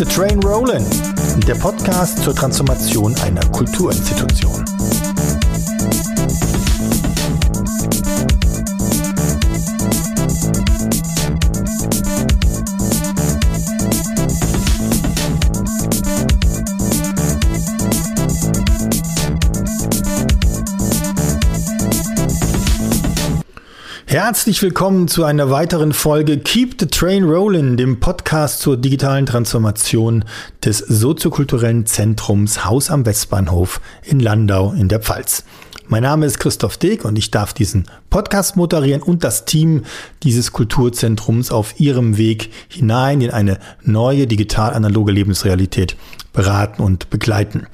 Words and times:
the 0.00 0.06
Train 0.06 0.42
Rollin', 0.42 0.82
der 1.46 1.54
Podcast 1.56 2.22
zur 2.22 2.34
Transformation 2.34 3.14
einer 3.16 3.42
Kulturinstitution. 3.50 4.59
Herzlich 24.30 24.62
willkommen 24.62 25.08
zu 25.08 25.24
einer 25.24 25.50
weiteren 25.50 25.92
Folge 25.92 26.38
Keep 26.38 26.76
the 26.78 26.86
Train 26.86 27.24
Rollin', 27.24 27.76
dem 27.76 27.98
Podcast 27.98 28.60
zur 28.60 28.76
digitalen 28.76 29.26
Transformation 29.26 30.24
des 30.64 30.78
soziokulturellen 30.78 31.84
Zentrums 31.84 32.64
Haus 32.64 32.92
am 32.92 33.04
Westbahnhof 33.04 33.80
in 34.04 34.20
Landau 34.20 34.72
in 34.72 34.86
der 34.86 35.00
Pfalz. 35.00 35.42
Mein 35.88 36.04
Name 36.04 36.26
ist 36.26 36.38
Christoph 36.38 36.76
Deck 36.76 37.04
und 37.04 37.18
ich 37.18 37.32
darf 37.32 37.52
diesen 37.52 37.86
Podcast 38.08 38.54
moderieren 38.54 39.02
und 39.02 39.24
das 39.24 39.46
Team 39.46 39.82
dieses 40.22 40.52
Kulturzentrums 40.52 41.50
auf 41.50 41.80
ihrem 41.80 42.16
Weg 42.16 42.52
hinein 42.68 43.22
in 43.22 43.32
eine 43.32 43.58
neue 43.82 44.28
digital-analoge 44.28 45.10
Lebensrealität 45.10 45.96
beraten 46.32 46.82
und 46.82 47.10
begleiten. 47.10 47.66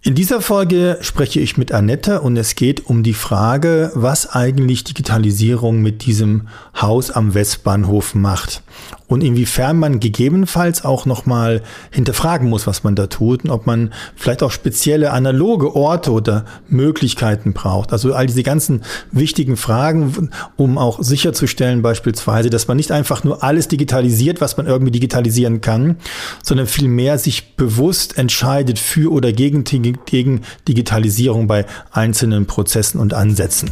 In 0.00 0.14
dieser 0.14 0.40
Folge 0.40 0.98
spreche 1.00 1.40
ich 1.40 1.56
mit 1.56 1.72
Annette 1.72 2.20
und 2.20 2.36
es 2.36 2.54
geht 2.54 2.86
um 2.86 3.02
die 3.02 3.14
Frage, 3.14 3.90
was 3.94 4.30
eigentlich 4.30 4.84
Digitalisierung 4.84 5.82
mit 5.82 6.06
diesem 6.06 6.48
Haus 6.80 7.10
am 7.10 7.34
Westbahnhof 7.34 8.14
macht 8.14 8.62
und 9.08 9.24
inwiefern 9.24 9.78
man 9.78 10.00
gegebenenfalls 10.00 10.84
auch 10.84 11.06
nochmal 11.06 11.62
hinterfragen 11.90 12.48
muss, 12.48 12.66
was 12.66 12.84
man 12.84 12.94
da 12.94 13.06
tut 13.06 13.44
und 13.44 13.50
ob 13.50 13.66
man 13.66 13.92
vielleicht 14.14 14.42
auch 14.42 14.52
spezielle 14.52 15.10
analoge 15.12 15.74
Orte 15.74 16.12
oder 16.12 16.44
Möglichkeiten 16.68 17.54
braucht. 17.54 17.92
Also 17.92 18.12
all 18.12 18.26
diese 18.26 18.42
ganzen 18.42 18.82
wichtigen 19.10 19.56
Fragen, 19.56 20.30
um 20.56 20.78
auch 20.78 21.02
sicherzustellen 21.02 21.82
beispielsweise, 21.82 22.50
dass 22.50 22.68
man 22.68 22.76
nicht 22.76 22.92
einfach 22.92 23.24
nur 23.24 23.42
alles 23.42 23.68
digitalisiert, 23.68 24.40
was 24.40 24.56
man 24.56 24.66
irgendwie 24.66 24.92
digitalisieren 24.92 25.60
kann, 25.60 25.96
sondern 26.42 26.66
vielmehr 26.66 27.18
sich 27.18 27.56
bewusst 27.56 28.18
entscheidet 28.18 28.78
für 28.78 29.10
oder 29.10 29.32
gegen, 29.32 29.64
gegen 29.64 30.42
Digitalisierung 30.68 31.46
bei 31.46 31.64
einzelnen 31.90 32.46
Prozessen 32.46 33.00
und 33.00 33.14
Ansätzen. 33.14 33.70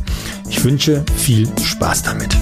Ich 0.48 0.64
wünsche 0.64 1.04
viel 1.16 1.46
Spaß 1.62 2.02
damit. 2.04 2.34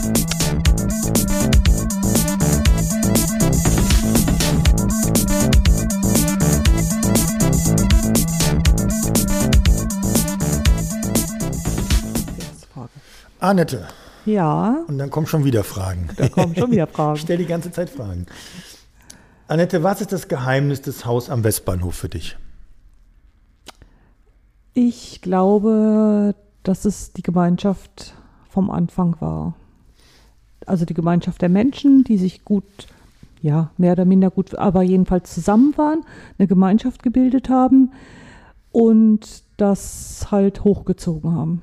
Annette. 13.44 13.86
Ja. 14.24 14.84
Und 14.88 14.96
dann 14.96 15.10
kommen 15.10 15.26
schon 15.26 15.44
wieder 15.44 15.64
Fragen. 15.64 16.08
Da 16.16 16.28
kommen 16.28 16.56
schon 16.56 16.70
wieder 16.70 16.86
Fragen. 16.94 17.16
ich 17.16 17.22
stelle 17.22 17.38
die 17.38 17.46
ganze 17.46 17.70
Zeit 17.70 17.90
Fragen. 17.90 18.26
Annette, 19.48 19.82
was 19.82 20.00
ist 20.00 20.12
das 20.12 20.28
Geheimnis 20.28 20.80
des 20.80 21.04
Haus 21.04 21.28
am 21.28 21.44
Westbahnhof 21.44 21.94
für 21.94 22.08
dich? 22.08 22.38
Ich 24.72 25.20
glaube, 25.20 26.34
dass 26.62 26.86
es 26.86 27.12
die 27.12 27.22
Gemeinschaft 27.22 28.14
vom 28.48 28.70
Anfang 28.70 29.16
war. 29.20 29.54
Also 30.64 30.86
die 30.86 30.94
Gemeinschaft 30.94 31.42
der 31.42 31.50
Menschen, 31.50 32.02
die 32.04 32.16
sich 32.16 32.46
gut, 32.46 32.64
ja, 33.42 33.70
mehr 33.76 33.92
oder 33.92 34.06
minder 34.06 34.30
gut, 34.30 34.54
aber 34.56 34.82
jedenfalls 34.82 35.34
zusammen 35.34 35.74
waren, 35.76 36.02
eine 36.38 36.48
Gemeinschaft 36.48 37.02
gebildet 37.02 37.50
haben 37.50 37.92
und 38.72 39.44
das 39.58 40.28
halt 40.30 40.64
hochgezogen 40.64 41.34
haben. 41.34 41.62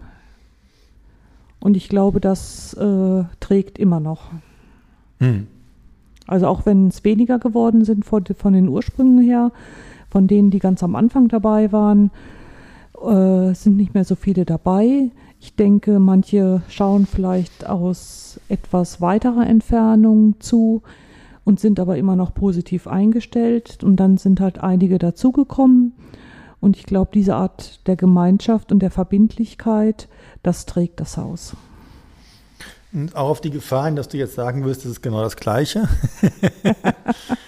Und 1.61 1.77
ich 1.77 1.87
glaube, 1.87 2.19
das 2.19 2.73
äh, 2.73 3.23
trägt 3.39 3.79
immer 3.79 3.99
noch. 3.99 4.31
Hm. 5.19 5.47
Also 6.27 6.47
auch 6.47 6.65
wenn 6.65 6.87
es 6.87 7.03
weniger 7.03 7.39
geworden 7.39 7.85
sind 7.85 8.03
von, 8.03 8.25
von, 8.25 8.53
den 8.53 8.67
Ursprüngen 8.67 9.21
her, 9.21 9.51
von 10.09 10.27
denen, 10.27 10.49
die 10.49 10.59
ganz 10.59 10.83
am 10.83 10.95
Anfang 10.95 11.27
dabei 11.27 11.71
waren, 11.71 12.11
äh, 13.01 13.53
sind 13.53 13.77
nicht 13.77 13.93
mehr 13.93 14.05
so 14.05 14.15
viele 14.15 14.45
dabei. 14.45 15.11
Ich 15.39 15.55
denke, 15.55 15.99
manche 15.99 16.61
schauen 16.67 17.05
vielleicht 17.05 17.67
aus 17.67 18.39
etwas 18.49 19.01
weiterer 19.01 19.47
Entfernung 19.47 20.35
zu 20.39 20.81
und 21.43 21.59
sind 21.59 21.79
aber 21.79 21.97
immer 21.97 22.15
noch 22.15 22.33
positiv 22.33 22.87
eingestellt. 22.87 23.83
Und 23.83 23.97
dann 23.97 24.17
sind 24.17 24.39
halt 24.39 24.63
einige 24.63 24.99
dazugekommen. 24.99 25.93
Und 26.61 26.77
ich 26.77 26.85
glaube, 26.85 27.11
diese 27.13 27.35
Art 27.35 27.85
der 27.87 27.95
Gemeinschaft 27.95 28.71
und 28.71 28.79
der 28.79 28.91
Verbindlichkeit, 28.91 30.07
das 30.43 30.65
trägt 30.65 30.99
das 30.99 31.17
Haus. 31.17 31.55
Und 32.93 33.15
auch 33.15 33.29
auf 33.29 33.41
die 33.41 33.49
Gefahren, 33.49 33.95
dass 33.95 34.09
du 34.09 34.17
jetzt 34.17 34.35
sagen 34.35 34.63
wirst, 34.63 34.85
das 34.85 34.91
ist 34.91 35.01
genau 35.01 35.21
das 35.23 35.37
Gleiche. 35.37 35.89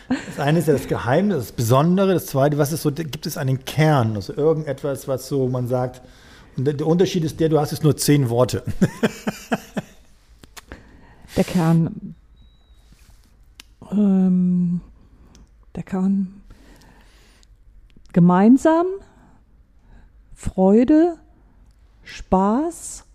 das 0.08 0.40
eine 0.40 0.60
ist 0.60 0.68
ja 0.68 0.74
das 0.74 0.88
Geheimnis, 0.88 1.38
das 1.38 1.52
Besondere. 1.52 2.14
Das 2.14 2.26
zweite, 2.26 2.58
was 2.58 2.72
ist 2.72 2.82
so, 2.82 2.92
gibt 2.92 3.26
es 3.26 3.38
einen 3.38 3.64
Kern, 3.66 4.16
also 4.16 4.34
irgendetwas, 4.34 5.08
was 5.08 5.28
so 5.28 5.48
man 5.48 5.68
sagt, 5.68 6.02
und 6.56 6.66
der 6.66 6.86
Unterschied 6.86 7.24
ist 7.24 7.40
der, 7.40 7.50
du 7.50 7.60
hast 7.60 7.72
jetzt 7.72 7.84
nur 7.84 7.98
zehn 7.98 8.30
Worte. 8.30 8.64
der 11.36 11.44
Kern, 11.44 12.16
ähm, 13.92 14.82
der 15.76 15.84
Kern, 15.84 16.43
gemeinsam, 18.14 18.86
Freude, 20.34 21.18
Spaß, 22.04 23.06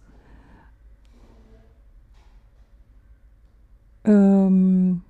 ähm, 4.05 5.03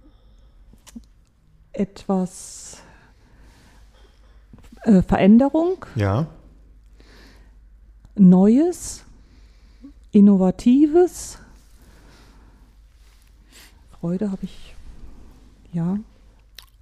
etwas 1.72 2.82
äh, 4.82 5.02
Veränderung, 5.02 5.84
ja. 5.94 6.26
Neues, 8.14 9.04
Innovatives. 10.10 11.38
Freude 14.00 14.30
habe 14.30 14.44
ich, 14.44 14.74
ja. 15.72 15.98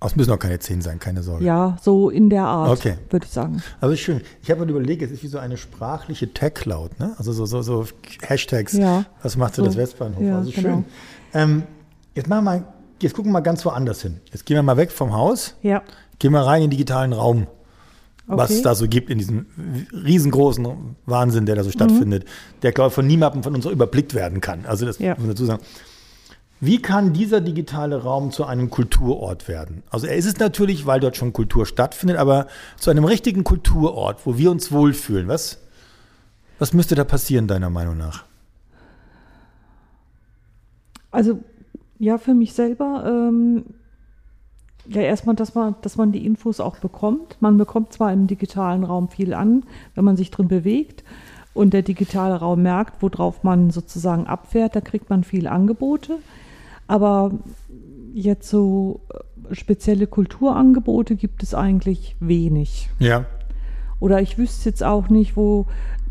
Es 0.05 0.15
müssen 0.15 0.31
auch 0.31 0.39
keine 0.39 0.59
zehn 0.59 0.83
sein, 0.83 0.99
keine 0.99 1.23
Sorge. 1.23 1.45
Ja, 1.45 1.79
so 1.83 2.11
in 2.11 2.29
der 2.29 2.45
Art, 2.45 2.71
okay. 2.71 2.97
würde 3.09 3.25
ich 3.27 3.33
sagen. 3.33 3.63
Also 3.81 3.97
schön. 3.97 4.21
Ich 4.43 4.51
habe 4.51 4.65
mir 4.65 4.71
überlegt, 4.71 5.03
es 5.03 5.11
ist 5.11 5.23
wie 5.23 5.27
so 5.27 5.39
eine 5.39 5.57
sprachliche 5.57 6.33
Tech-Cloud, 6.33 7.01
ne? 7.01 7.15
Also 7.17 7.33
so, 7.33 7.47
so, 7.47 7.63
so 7.63 7.87
Hashtags. 8.23 8.75
Ja. 8.75 9.07
Was 9.23 9.37
macht 9.37 9.55
so, 9.55 9.65
das 9.65 9.77
Westbahnhof? 9.77 10.23
Ja, 10.23 10.39
also 10.39 10.53
schön. 10.53 10.63
Genau. 10.63 10.85
Ähm, 11.33 11.63
jetzt 12.15 12.29
machen 12.29 12.45
wir 12.45 12.51
mal, 12.51 12.65
jetzt 13.01 13.15
gucken 13.15 13.31
wir 13.31 13.35
mal 13.35 13.41
ganz 13.41 13.65
woanders 13.65 14.03
hin. 14.03 14.21
Jetzt 14.33 14.45
gehen 14.45 14.57
wir 14.57 14.63
mal 14.63 14.77
weg 14.77 14.93
vom 14.93 15.15
Haus. 15.15 15.55
Ja. 15.63 15.83
Gehen 16.19 16.33
wir 16.33 16.41
rein 16.41 16.63
in 16.63 16.69
den 16.69 16.77
digitalen 16.77 17.15
Raum. 17.15 17.47
Okay. 18.29 18.39
Was 18.39 18.51
es 18.51 18.63
da 18.63 18.75
so 18.75 18.89
gibt 18.89 19.09
in 19.09 19.19
diesem 19.19 19.47
riesengroßen 19.93 20.97
Wahnsinn, 21.07 21.47
der 21.47 21.55
da 21.55 21.65
so 21.65 21.71
stattfindet, 21.71 22.25
mhm. 22.25 22.61
der, 22.63 22.73
glaube 22.73 22.89
ich, 22.89 22.95
von 22.95 23.07
niemandem 23.07 23.43
von 23.43 23.55
uns 23.55 23.65
überblickt 23.65 24.15
werden 24.15 24.41
kann. 24.41 24.67
Also 24.67 24.85
das 24.85 24.99
ja. 24.99 25.11
muss 25.11 25.21
man 25.21 25.29
dazu 25.29 25.47
sagen. 25.47 25.63
Wie 26.61 26.81
kann 26.81 27.13
dieser 27.13 27.43
digitale 27.43 28.03
Raum 28.03 28.31
zu 28.31 28.45
einem 28.45 28.71
Kulturort 28.71 29.47
werden? 29.47 29.83
Also 29.91 30.07
er 30.07 30.17
ist 30.17 30.25
es 30.25 30.39
natürlich, 30.39 30.87
weil 30.87 31.01
dort 31.01 31.17
schon 31.17 31.35
Kultur 31.35 31.67
stattfindet, 31.67 32.17
aber 32.17 32.47
zu 32.79 32.91
einem 32.91 33.05
richtigen 33.05 33.45
Kulturort, 33.45 34.25
wo 34.25 34.39
wir 34.39 34.51
uns 34.51 34.73
wohlfühlen. 34.73 35.29
Was, 35.29 35.59
was 36.59 36.73
müsste 36.73 36.95
da 36.95 37.05
passieren, 37.05 37.47
deiner 37.47 37.69
Meinung 37.69 37.99
nach? 37.99 38.25
Also 41.11 41.41
ja, 41.99 42.17
für 42.17 42.35
mich 42.35 42.55
selber, 42.55 43.05
ähm, 43.07 43.65
ja, 44.87 45.03
erstmal, 45.03 45.35
dass 45.35 45.55
man, 45.55 45.75
dass 45.83 45.97
man 45.97 46.13
die 46.13 46.25
Infos 46.25 46.61
auch 46.61 46.79
bekommt. 46.79 47.37
Man 47.41 47.59
bekommt 47.59 47.93
zwar 47.93 48.13
im 48.13 48.27
digitalen 48.27 48.85
Raum 48.85 49.09
viel 49.09 49.35
an, 49.35 49.65
wenn 49.95 50.05
man 50.05 50.17
sich 50.17 50.31
drin 50.31 50.49
bewegt 50.49 51.05
und 51.53 51.75
der 51.75 51.83
digitale 51.83 52.37
Raum 52.37 52.63
merkt, 52.63 53.03
worauf 53.03 53.43
man 53.43 53.71
sozusagen 53.71 54.27
abfährt, 54.27 54.77
da 54.77 54.81
kriegt 54.81 55.11
man 55.11 55.25
viel 55.25 55.49
Angebote. 55.49 56.19
Aber 56.87 57.33
jetzt 58.15 58.49
so 58.49 59.01
äh, 59.13 59.55
spezielle 59.55 60.07
Kulturangebote 60.07 61.17
gibt 61.17 61.43
es 61.43 61.55
eigentlich 61.55 62.17
wenig. 62.21 62.89
Ja. 62.99 63.27
Oder 64.01 64.21
ich 64.21 64.39
wüsste 64.39 64.69
jetzt 64.69 64.83
auch 64.83 65.09
nicht, 65.09 65.37
wo, 65.37 65.67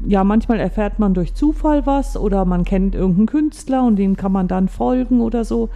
ja, 0.06 0.24
manchmal 0.24 0.60
erfährt 0.60 1.00
man 1.00 1.14
durch 1.14 1.34
Zufall 1.34 1.86
was 1.86 2.18
oder 2.18 2.46
man 2.46 2.64
kennt 2.64 2.96
irgendeinen 2.96 3.28
Künstler 3.28 3.84
und 3.84 3.96
dem 3.98 4.18
kann 4.18 4.32
man 4.32 4.48
dann 4.48 4.68
folgen 4.68 5.22
oder 5.22 5.46
so. 5.46 5.70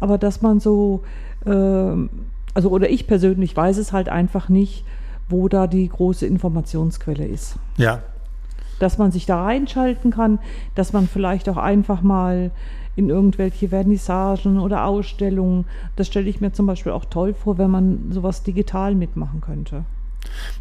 Aber 0.00 0.18
dass 0.18 0.42
man 0.42 0.60
so, 0.60 1.02
äh, 1.44 1.50
also 1.50 2.70
oder 2.70 2.88
ich 2.90 3.06
persönlich 3.06 3.56
weiß 3.56 3.76
es 3.78 3.92
halt 3.92 4.08
einfach 4.08 4.48
nicht, 4.48 4.84
wo 5.28 5.48
da 5.48 5.66
die 5.66 5.88
große 5.88 6.26
Informationsquelle 6.26 7.26
ist. 7.26 7.56
Ja. 7.76 8.02
Dass 8.78 8.98
man 8.98 9.10
sich 9.10 9.26
da 9.26 9.42
reinschalten 9.44 10.12
kann, 10.12 10.38
dass 10.74 10.92
man 10.92 11.08
vielleicht 11.08 11.48
auch 11.48 11.56
einfach 11.56 12.02
mal 12.02 12.50
in 12.98 13.10
irgendwelche 13.10 13.68
Vernissagen 13.68 14.58
oder 14.58 14.84
Ausstellungen. 14.84 15.66
Das 15.94 16.08
stelle 16.08 16.28
ich 16.28 16.40
mir 16.40 16.52
zum 16.52 16.66
Beispiel 16.66 16.90
auch 16.90 17.04
toll 17.04 17.32
vor, 17.32 17.56
wenn 17.56 17.70
man 17.70 18.10
sowas 18.10 18.42
digital 18.42 18.96
mitmachen 18.96 19.40
könnte. 19.40 19.84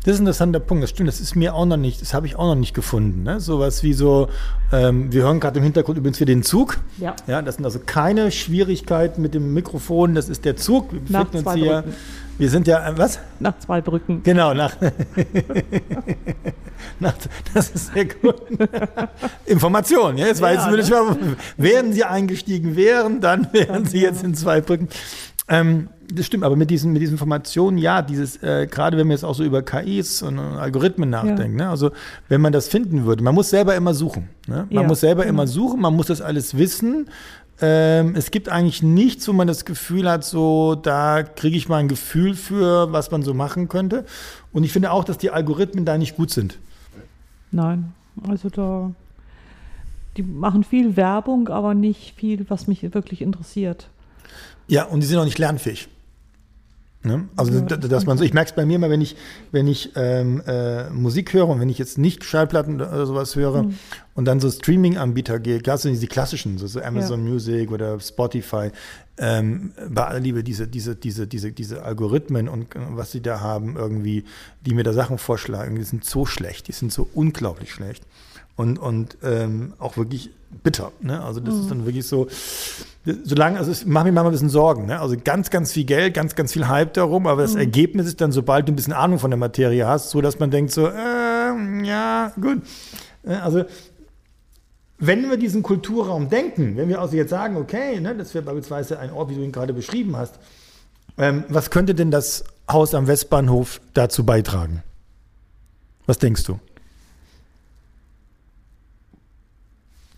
Das 0.04 0.13
ist 0.13 0.19
ein 0.19 0.24
interessanter 0.24 0.60
Punkt, 0.60 0.84
das 0.84 0.92
stimmt, 0.92 1.10
das 1.10 1.19
ist 1.19 1.36
mir 1.36 1.56
auch 1.56 1.66
noch 1.66 1.78
nicht, 1.78 2.00
das 2.00 2.13
habe 2.13 2.28
ich 2.28 2.36
auch 2.36 2.45
noch 2.45 2.56
nicht 2.56 2.75
gefunden. 2.75 3.24
Ne? 3.24 3.39
Sowas 3.39 3.81
wie 3.81 3.94
so, 3.94 4.30
ähm, 4.72 5.12
wir 5.12 5.24
hören 5.24 5.39
gerade 5.39 5.57
im 5.57 5.63
Hintergrund 5.63 5.98
übrigens 5.98 6.19
wieder 6.19 6.31
den 6.31 6.44
Zug. 6.44 6.78
Ja. 7.00 7.16
ja. 7.25 7.42
Das 7.42 7.56
sind 7.56 7.66
also 7.66 7.80
keine 7.84 8.30
Schwierigkeiten 8.30 9.22
mit 9.22 9.34
dem 9.34 9.54
Mikrofon, 9.54 10.13
das 10.13 10.30
ist 10.30 10.45
der 10.45 10.56
Zug. 10.57 10.94
Wir 10.94 11.00
befinden 11.00 11.38
uns 11.38 11.54
hier. 11.56 11.81
Brücken. 11.81 11.95
Wir 12.38 12.50
sind 12.50 12.68
ja, 12.68 12.88
äh, 12.88 12.98
was? 12.98 13.19
Nach 13.39 13.57
zwei 13.60 13.81
Brücken. 13.81 14.22
Genau, 14.24 14.54
nach, 14.54 14.75
nach 17.00 17.13
das 17.54 17.69
ist 17.72 17.94
sehr 17.94 18.06
gut. 18.06 18.36
Information, 19.45 20.18
ja, 20.18 20.28
jetzt 20.28 20.42
weiß 20.42 20.57
Ja, 20.57 20.72
ich 20.72 20.78
nicht 20.78 20.92
mal, 20.92 21.16
wären 21.57 21.94
Sie 21.94 22.04
eingestiegen 22.04 22.75
wären, 22.75 23.22
dann 23.22 23.48
wären 23.51 23.86
Sie 23.86 24.01
jetzt 24.01 24.24
in 24.24 24.36
zwei 24.36 24.62
Brücken. 24.62 24.88
Ähm, 25.50 25.89
das 26.13 26.25
stimmt, 26.25 26.44
aber 26.44 26.56
mit 26.56 26.69
diesen, 26.69 26.94
mit 26.94 27.01
diesen 27.01 27.13
Informationen, 27.13 27.78
ja, 27.78 28.01
dieses, 28.01 28.42
äh, 28.44 28.68
gerade 28.68 28.98
wenn 28.98 29.07
wir 29.07 29.13
jetzt 29.13 29.25
auch 29.25 29.36
so 29.36 29.44
über 29.44 29.62
KIs 29.62 30.22
und 30.22 30.39
Algorithmen 30.39 31.10
nachdenken, 31.10 31.56
ne? 31.56 31.69
also 31.69 31.92
wenn 32.30 32.42
man 32.42 32.54
das 32.54 32.68
finden 32.68 33.06
würde, 33.06 33.24
man 33.24 33.36
muss 33.36 33.50
selber 33.50 33.75
immer 33.75 33.94
suchen. 33.94 34.30
Ne? 34.45 34.68
Man 34.69 34.72
Ja, 34.84 34.84
muss 34.84 35.01
selber 35.01 35.24
genau. 35.24 35.34
immer 35.34 35.48
suchen, 35.48 35.81
man 35.81 35.95
muss 35.95 36.07
das 36.07 36.22
alles 36.22 36.57
wissen. 36.57 37.10
Ähm, 37.59 38.15
es 38.15 38.30
gibt 38.30 38.50
eigentlich 38.50 38.83
nichts, 38.83 39.27
wo 39.27 39.33
man 39.33 39.48
das 39.48 39.65
Gefühl 39.65 40.09
hat, 40.09 40.24
so, 40.24 40.75
da 40.75 41.24
kriege 41.24 41.57
ich 41.57 41.68
mal 41.68 41.77
ein 41.77 41.88
Gefühl 41.88 42.36
für, 42.36 42.92
was 42.92 43.09
man 43.09 43.24
so 43.24 43.33
machen 43.33 43.68
könnte. 43.68 44.06
Und 44.54 44.63
ich 44.63 44.71
finde 44.71 44.92
auch, 44.92 45.04
dass 45.04 45.18
die 45.18 45.31
Algorithmen 45.31 45.83
da 45.86 45.98
nicht 45.98 46.15
gut 46.15 46.30
sind. 46.30 46.59
Nein, 47.51 47.94
also 48.27 48.50
da, 48.50 48.92
die 50.18 50.24
machen 50.24 50.63
viel 50.63 50.95
Werbung, 50.95 51.50
aber 51.50 51.74
nicht 51.74 52.15
viel, 52.15 52.48
was 52.50 52.68
mich 52.68 52.83
wirklich 52.94 53.21
interessiert. 53.21 53.89
Ja, 54.68 54.83
und 54.83 55.00
die 55.00 55.07
sind 55.07 55.18
auch 55.18 55.25
nicht 55.25 55.39
lernfähig. 55.39 55.88
Ne? 57.03 57.29
Also, 57.35 57.53
Ja, 57.53 57.61
dass 57.77 58.05
man 58.05 58.17
so, 58.17 58.23
ich 58.23 58.33
merke 58.33 58.49
es 58.49 58.55
bei 58.55 58.65
mir 58.65 58.79
mal, 58.79 58.89
wenn 58.89 59.01
ich, 59.01 59.15
wenn 59.51 59.67
ich 59.67 59.91
ähm, 59.95 60.41
äh, 60.47 60.89
Musik 60.89 61.31
höre 61.33 61.47
und 61.47 61.59
wenn 61.59 61.69
ich 61.69 61.77
jetzt 61.77 61.97
nicht 61.97 62.23
Schallplatten 62.23 62.75
oder 62.75 63.05
sowas 63.05 63.35
höre 63.35 63.63
Mhm. 63.63 63.75
und 64.15 64.25
dann 64.25 64.39
so 64.39 64.49
Streaming-Anbieter 64.49 65.39
gehe, 65.39 65.59
klar 65.59 65.77
sind 65.77 66.01
die 66.01 66.07
klassischen, 66.07 66.57
so, 66.57 66.65
so 66.67 66.81
Amazon 66.81 67.23
Music 67.23 67.71
oder 67.71 67.99
Spotify, 67.99 68.71
ähm, 69.19 69.71
bei 69.89 70.05
aller 70.05 70.19
Liebe, 70.19 70.44
diese, 70.44 70.67
diese, 70.67 70.95
diese, 70.95 71.27
diese, 71.27 71.51
diese 71.51 71.83
Algorithmen 71.83 72.49
und 72.49 72.67
was 72.75 73.11
sie 73.11 73.21
da 73.21 73.39
haben, 73.41 73.75
irgendwie, 73.77 74.25
die 74.65 74.73
mir 74.73 74.83
da 74.83 74.91
Sachen 74.93 75.17
vorschlagen, 75.19 75.75
die 75.75 75.83
sind 75.83 76.03
so 76.03 76.25
schlecht, 76.25 76.67
die 76.67 76.71
sind 76.73 76.91
so 76.91 77.07
unglaublich 77.13 77.71
schlecht. 77.71 78.03
Und, 78.57 78.77
und 78.80 79.18
ähm, 79.24 79.74
auch 79.80 79.95
wirklich 79.95 80.31
bitter. 80.63 80.92
Ne? 81.00 81.24
Also 81.24 81.39
das 81.39 81.56
ist 81.56 81.69
dann 81.69 81.86
wirklich 81.86 82.07
so, 82.07 82.27
solange, 83.24 83.59
also 83.59 83.71
es 83.71 83.86
macht 83.86 84.06
mir 84.06 84.12
manchmal 84.12 84.31
ein 84.31 84.31
bisschen 84.31 84.50
Sorgen. 84.50 84.88
Ne? 84.88 85.00
Also 85.00 85.15
ganz, 85.24 85.50
ganz 85.50 85.71
viel 85.74 85.86
Geld, 85.86 86.13
ganz, 86.13 86.36
ganz 86.36 86.54
viel 86.54 86.68
Hype 86.68 86.94
darum, 86.94 87.27
aber 87.27 87.44
das 87.44 87.56
Ergebnis 87.56 88.07
ist 88.07 88.19
dann, 88.19 88.31
sobald 88.31 88.68
du 88.68 88.74
ein 88.74 88.75
bisschen 88.75 88.94
Ahnung 88.94 89.19
von 89.19 89.30
der 89.30 89.38
Materie 89.38 89.86
hast, 89.88 90.09
so 90.09 90.21
dass 90.21 90.39
man 90.39 90.51
denkt 90.51 90.71
so, 90.71 90.88
äh, 90.88 91.83
ja, 91.86 92.33
gut. 92.42 92.62
Äh, 93.24 93.36
Also 93.36 93.63
wenn 95.00 95.30
wir 95.30 95.38
diesen 95.38 95.62
Kulturraum 95.62 96.30
denken, 96.30 96.75
wenn 96.75 96.89
wir 96.89 97.00
also 97.00 97.15
jetzt 97.15 97.30
sagen, 97.30 97.57
okay, 97.57 98.00
ne, 98.00 98.15
das 98.15 98.33
wäre 98.33 98.44
beispielsweise 98.44 98.98
ein 98.98 99.12
Ort, 99.12 99.30
wie 99.30 99.36
du 99.36 99.42
ihn 99.44 99.51
gerade 99.51 99.74
beschrieben 99.74 100.18
hast, 100.18 100.39
ähm, 101.19 101.44
was 101.50 101.69
könnte 101.69 101.94
denn 101.94 102.10
das 102.10 102.44
Haus 102.69 102.95
am 102.95 103.07
Westbahnhof 103.07 103.81
dazu 103.94 104.25
beitragen? 104.25 104.81
Was 106.07 106.18
denkst 106.18 106.44
du? 106.45 106.60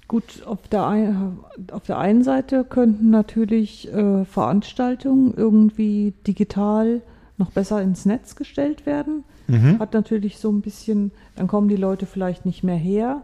Gut, 0.09 0.43
auf 0.45 0.67
der, 0.67 0.85
ein, 0.87 1.37
auf 1.71 1.83
der 1.83 1.97
einen 1.99 2.23
Seite 2.23 2.65
könnten 2.65 3.09
natürlich 3.11 3.93
äh, 3.93 4.25
Veranstaltungen 4.25 5.33
irgendwie 5.37 6.13
digital 6.27 7.01
noch 7.37 7.51
besser 7.51 7.81
ins 7.81 8.05
Netz 8.05 8.35
gestellt 8.35 8.85
werden. 8.85 9.23
Hat 9.79 9.93
natürlich 9.93 10.37
so 10.37 10.51
ein 10.51 10.61
bisschen, 10.61 11.11
dann 11.35 11.47
kommen 11.47 11.69
die 11.69 11.75
Leute 11.75 12.05
vielleicht 12.05 12.45
nicht 12.45 12.63
mehr 12.63 12.75
her 12.75 13.21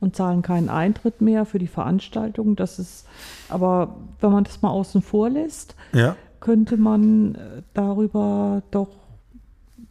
und 0.00 0.16
zahlen 0.16 0.42
keinen 0.42 0.68
Eintritt 0.70 1.20
mehr 1.20 1.44
für 1.44 1.58
die 1.60 1.68
Veranstaltung. 1.68 2.56
Das 2.56 2.78
ist, 2.80 3.06
aber 3.48 3.96
wenn 4.20 4.32
man 4.32 4.42
das 4.44 4.60
mal 4.62 4.70
außen 4.70 5.02
vor 5.02 5.30
lässt, 5.30 5.76
Ja. 5.92 6.16
könnte 6.40 6.76
man 6.76 7.34
äh, 7.34 7.62
darüber 7.74 8.62
doch 8.70 8.88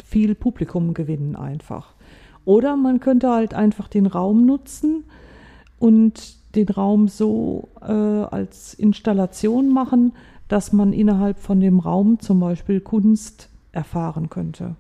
viel 0.04 0.34
Publikum 0.36 0.94
gewinnen 0.94 1.36
einfach. 1.36 1.94
Oder 2.46 2.76
man 2.78 3.00
könnte 3.02 3.30
halt 3.30 3.54
einfach 3.54 3.88
den 3.90 4.08
Raum 4.08 4.46
nutzen 4.46 5.04
und 5.80 6.37
den 6.56 6.68
Raum 6.70 7.08
so 7.08 7.70
äh, 7.82 7.92
als 7.92 8.74
Installation 8.74 9.72
machen, 9.72 10.14
dass 10.48 10.74
man 10.74 10.94
innerhalb 10.94 11.40
von 11.40 11.60
dem 11.60 11.80
Raum 11.80 12.20
zum 12.20 12.40
Beispiel 12.40 12.80
Kunst 12.80 13.50
erfahren 13.72 14.30
könnte. 14.30 14.76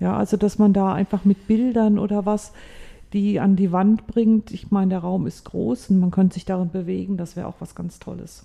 Ja, 0.00 0.16
also 0.16 0.36
dass 0.36 0.58
man 0.58 0.72
da 0.72 0.92
einfach 0.92 1.24
mit 1.24 1.46
Bildern 1.46 1.98
oder 1.98 2.26
was 2.26 2.52
die 3.12 3.38
an 3.38 3.54
die 3.54 3.70
Wand 3.70 4.06
bringt. 4.08 4.50
Ich 4.50 4.70
meine, 4.70 4.90
der 4.90 4.98
Raum 4.98 5.26
ist 5.26 5.44
groß 5.44 5.90
und 5.90 6.00
man 6.00 6.10
könnte 6.10 6.34
sich 6.34 6.44
darin 6.44 6.70
bewegen. 6.70 7.16
Das 7.16 7.36
wäre 7.36 7.46
auch 7.46 7.54
was 7.60 7.74
ganz 7.74 8.00
Tolles. 8.00 8.44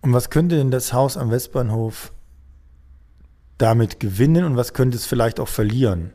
Und 0.00 0.12
was 0.12 0.30
könnte 0.30 0.56
denn 0.56 0.70
das 0.70 0.92
Haus 0.92 1.16
am 1.16 1.30
Westbahnhof 1.30 2.12
damit 3.58 4.00
gewinnen 4.00 4.44
und 4.44 4.56
was 4.56 4.74
könnte 4.74 4.96
es 4.96 5.06
vielleicht 5.06 5.40
auch 5.40 5.48
verlieren? 5.48 6.12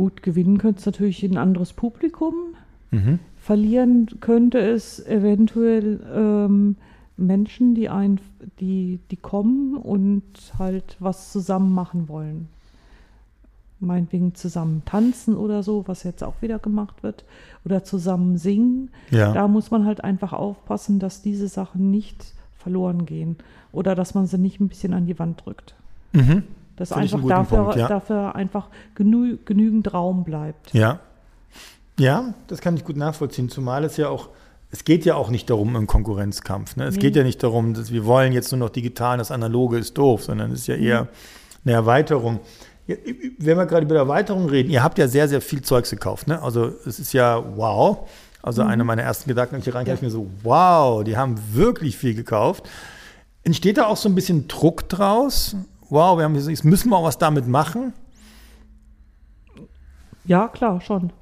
Gut, 0.00 0.22
gewinnen 0.22 0.56
könnte 0.56 0.78
es 0.80 0.86
natürlich 0.86 1.22
ein 1.24 1.36
anderes 1.36 1.74
Publikum. 1.74 2.54
Mhm. 2.90 3.18
Verlieren 3.36 4.06
könnte 4.20 4.58
es 4.58 4.98
eventuell 5.06 6.00
ähm, 6.10 6.76
Menschen, 7.18 7.74
die, 7.74 7.90
ein, 7.90 8.18
die, 8.60 8.98
die 9.10 9.16
kommen 9.18 9.76
und 9.76 10.22
halt 10.58 10.96
was 11.00 11.30
zusammen 11.32 11.74
machen 11.74 12.08
wollen. 12.08 12.48
Meinetwegen 13.78 14.34
zusammen 14.34 14.80
tanzen 14.86 15.36
oder 15.36 15.62
so, 15.62 15.86
was 15.86 16.02
jetzt 16.04 16.24
auch 16.24 16.40
wieder 16.40 16.58
gemacht 16.58 17.02
wird. 17.02 17.26
Oder 17.66 17.84
zusammen 17.84 18.38
singen. 18.38 18.88
Ja. 19.10 19.34
Da 19.34 19.48
muss 19.48 19.70
man 19.70 19.84
halt 19.84 20.02
einfach 20.02 20.32
aufpassen, 20.32 20.98
dass 20.98 21.20
diese 21.20 21.48
Sachen 21.48 21.90
nicht 21.90 22.32
verloren 22.56 23.04
gehen. 23.04 23.36
Oder 23.70 23.94
dass 23.94 24.14
man 24.14 24.26
sie 24.26 24.38
nicht 24.38 24.60
ein 24.60 24.68
bisschen 24.68 24.94
an 24.94 25.04
die 25.04 25.18
Wand 25.18 25.44
drückt. 25.44 25.74
Mhm. 26.14 26.44
Dass 26.80 26.92
einen 26.92 27.02
einfach 27.02 27.28
dafür, 27.28 27.64
Punkt, 27.64 27.76
ja. 27.76 27.88
dafür 27.88 28.34
einfach 28.34 28.68
genü 28.94 29.36
genügend 29.44 29.92
Raum 29.92 30.24
bleibt. 30.24 30.72
Ja. 30.72 31.00
Ja, 31.98 32.32
das 32.46 32.62
kann 32.62 32.74
ich 32.74 32.84
gut 32.84 32.96
nachvollziehen, 32.96 33.50
zumal 33.50 33.84
es 33.84 33.98
ja 33.98 34.08
auch, 34.08 34.30
es 34.70 34.84
geht 34.84 35.04
ja 35.04 35.14
auch 35.14 35.28
nicht 35.28 35.50
darum 35.50 35.76
im 35.76 35.86
Konkurrenzkampf. 35.86 36.76
Ne? 36.76 36.84
Es 36.84 36.96
geht 36.96 37.16
ja 37.16 37.22
nicht 37.22 37.42
darum, 37.42 37.74
dass 37.74 37.92
wir 37.92 38.06
wollen 38.06 38.32
jetzt 38.32 38.50
nur 38.50 38.58
noch 38.58 38.70
digital, 38.70 39.18
das 39.18 39.30
Analoge 39.30 39.76
ist 39.76 39.98
doof, 39.98 40.24
sondern 40.24 40.52
es 40.52 40.60
ist 40.60 40.68
ja 40.68 40.76
eher 40.76 41.08
eine 41.66 41.74
Erweiterung. 41.74 42.40
Ja, 42.86 42.96
wenn 43.36 43.58
wir 43.58 43.66
gerade 43.66 43.84
über 43.84 43.96
Erweiterung 43.96 44.48
reden, 44.48 44.70
ihr 44.70 44.82
habt 44.82 44.96
ja 44.96 45.06
sehr, 45.06 45.28
sehr 45.28 45.42
viel 45.42 45.60
Zeugs 45.60 45.90
gekauft. 45.90 46.28
Ne? 46.28 46.40
Also 46.40 46.72
es 46.86 46.98
ist 46.98 47.12
ja 47.12 47.44
wow. 47.56 48.08
Also 48.40 48.62
einer 48.62 48.84
meiner 48.84 49.02
ersten 49.02 49.28
Gedanken, 49.28 49.56
als 49.56 49.66
ich 49.66 49.74
reinkam, 49.74 49.96
ich 49.96 50.00
mir 50.00 50.08
so, 50.08 50.26
wow, 50.42 51.04
die 51.04 51.18
haben 51.18 51.38
wirklich 51.52 51.98
viel 51.98 52.14
gekauft. 52.14 52.66
Entsteht 53.44 53.76
da 53.76 53.86
auch 53.86 53.98
so 53.98 54.08
ein 54.08 54.14
bisschen 54.14 54.48
Druck 54.48 54.88
draus? 54.88 55.56
Wow, 55.90 56.16
wir 56.18 56.24
haben 56.24 56.34
jetzt 56.36 56.64
müssen 56.64 56.88
wir 56.90 56.96
auch 56.96 57.04
was 57.04 57.18
damit 57.18 57.46
machen? 57.48 57.92
Ja, 60.24 60.48
klar, 60.48 60.80
schon. 60.80 61.12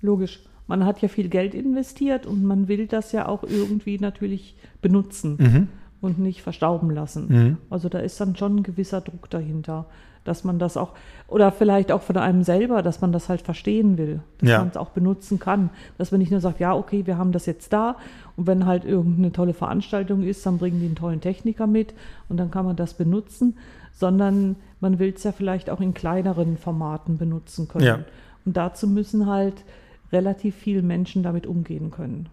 Logisch. 0.00 0.40
Man 0.66 0.84
hat 0.84 1.00
ja 1.00 1.08
viel 1.08 1.28
Geld 1.28 1.54
investiert 1.54 2.26
und 2.26 2.44
man 2.44 2.68
will 2.68 2.86
das 2.86 3.12
ja 3.12 3.26
auch 3.26 3.42
irgendwie 3.42 3.98
natürlich 3.98 4.54
benutzen 4.82 5.68
und 6.00 6.18
nicht 6.18 6.42
verstauben 6.42 6.90
lassen. 6.90 7.58
Also 7.70 7.88
da 7.88 7.98
ist 8.00 8.20
dann 8.20 8.36
schon 8.36 8.56
ein 8.56 8.62
gewisser 8.62 9.00
Druck 9.00 9.30
dahinter, 9.30 9.86
dass 10.24 10.44
man 10.44 10.58
das 10.58 10.76
auch, 10.76 10.92
oder 11.26 11.50
vielleicht 11.52 11.90
auch 11.90 12.02
von 12.02 12.18
einem 12.18 12.42
selber, 12.42 12.82
dass 12.82 13.00
man 13.00 13.12
das 13.12 13.30
halt 13.30 13.40
verstehen 13.40 13.96
will, 13.96 14.20
dass 14.38 14.50
Ja. 14.50 14.58
man 14.58 14.68
es 14.68 14.76
auch 14.76 14.90
benutzen 14.90 15.38
kann. 15.38 15.70
Dass 15.96 16.10
man 16.10 16.18
nicht 16.20 16.30
nur 16.30 16.40
sagt, 16.40 16.60
ja, 16.60 16.74
okay, 16.74 17.06
wir 17.06 17.16
haben 17.16 17.32
das 17.32 17.46
jetzt 17.46 17.72
da 17.72 17.96
und 18.36 18.46
wenn 18.46 18.66
halt 18.66 18.84
irgendeine 18.84 19.32
tolle 19.32 19.54
Veranstaltung 19.54 20.22
ist, 20.22 20.44
dann 20.44 20.58
bringen 20.58 20.80
die 20.80 20.86
einen 20.86 20.96
tollen 20.96 21.22
Techniker 21.22 21.66
mit 21.66 21.94
und 22.28 22.36
dann 22.36 22.50
kann 22.50 22.66
man 22.66 22.76
das 22.76 22.92
benutzen, 22.92 23.56
sondern 23.98 24.56
man 24.80 24.98
will 25.00 25.12
es 25.14 25.24
ja 25.24 25.32
vielleicht 25.32 25.70
auch 25.70 25.80
in 25.80 25.92
kleineren 25.92 26.56
Formaten 26.56 27.18
benutzen 27.18 27.66
können. 27.66 27.84
Ja. 27.84 27.98
Und 28.44 28.56
dazu 28.56 28.86
müssen 28.86 29.26
halt 29.26 29.64
relativ 30.12 30.54
viele 30.54 30.82
Menschen 30.82 31.22
damit 31.24 31.46
umgehen 31.46 31.90
können. 31.90 32.28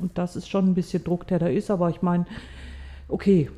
Und 0.00 0.18
das 0.18 0.34
ist 0.36 0.48
schon 0.48 0.66
ein 0.66 0.74
bisschen 0.74 1.04
Druck, 1.04 1.26
der 1.28 1.38
da 1.38 1.46
ist, 1.46 1.70
aber 1.70 1.88
ich 1.90 2.02
meine, 2.02 2.26
okay, 3.08 3.48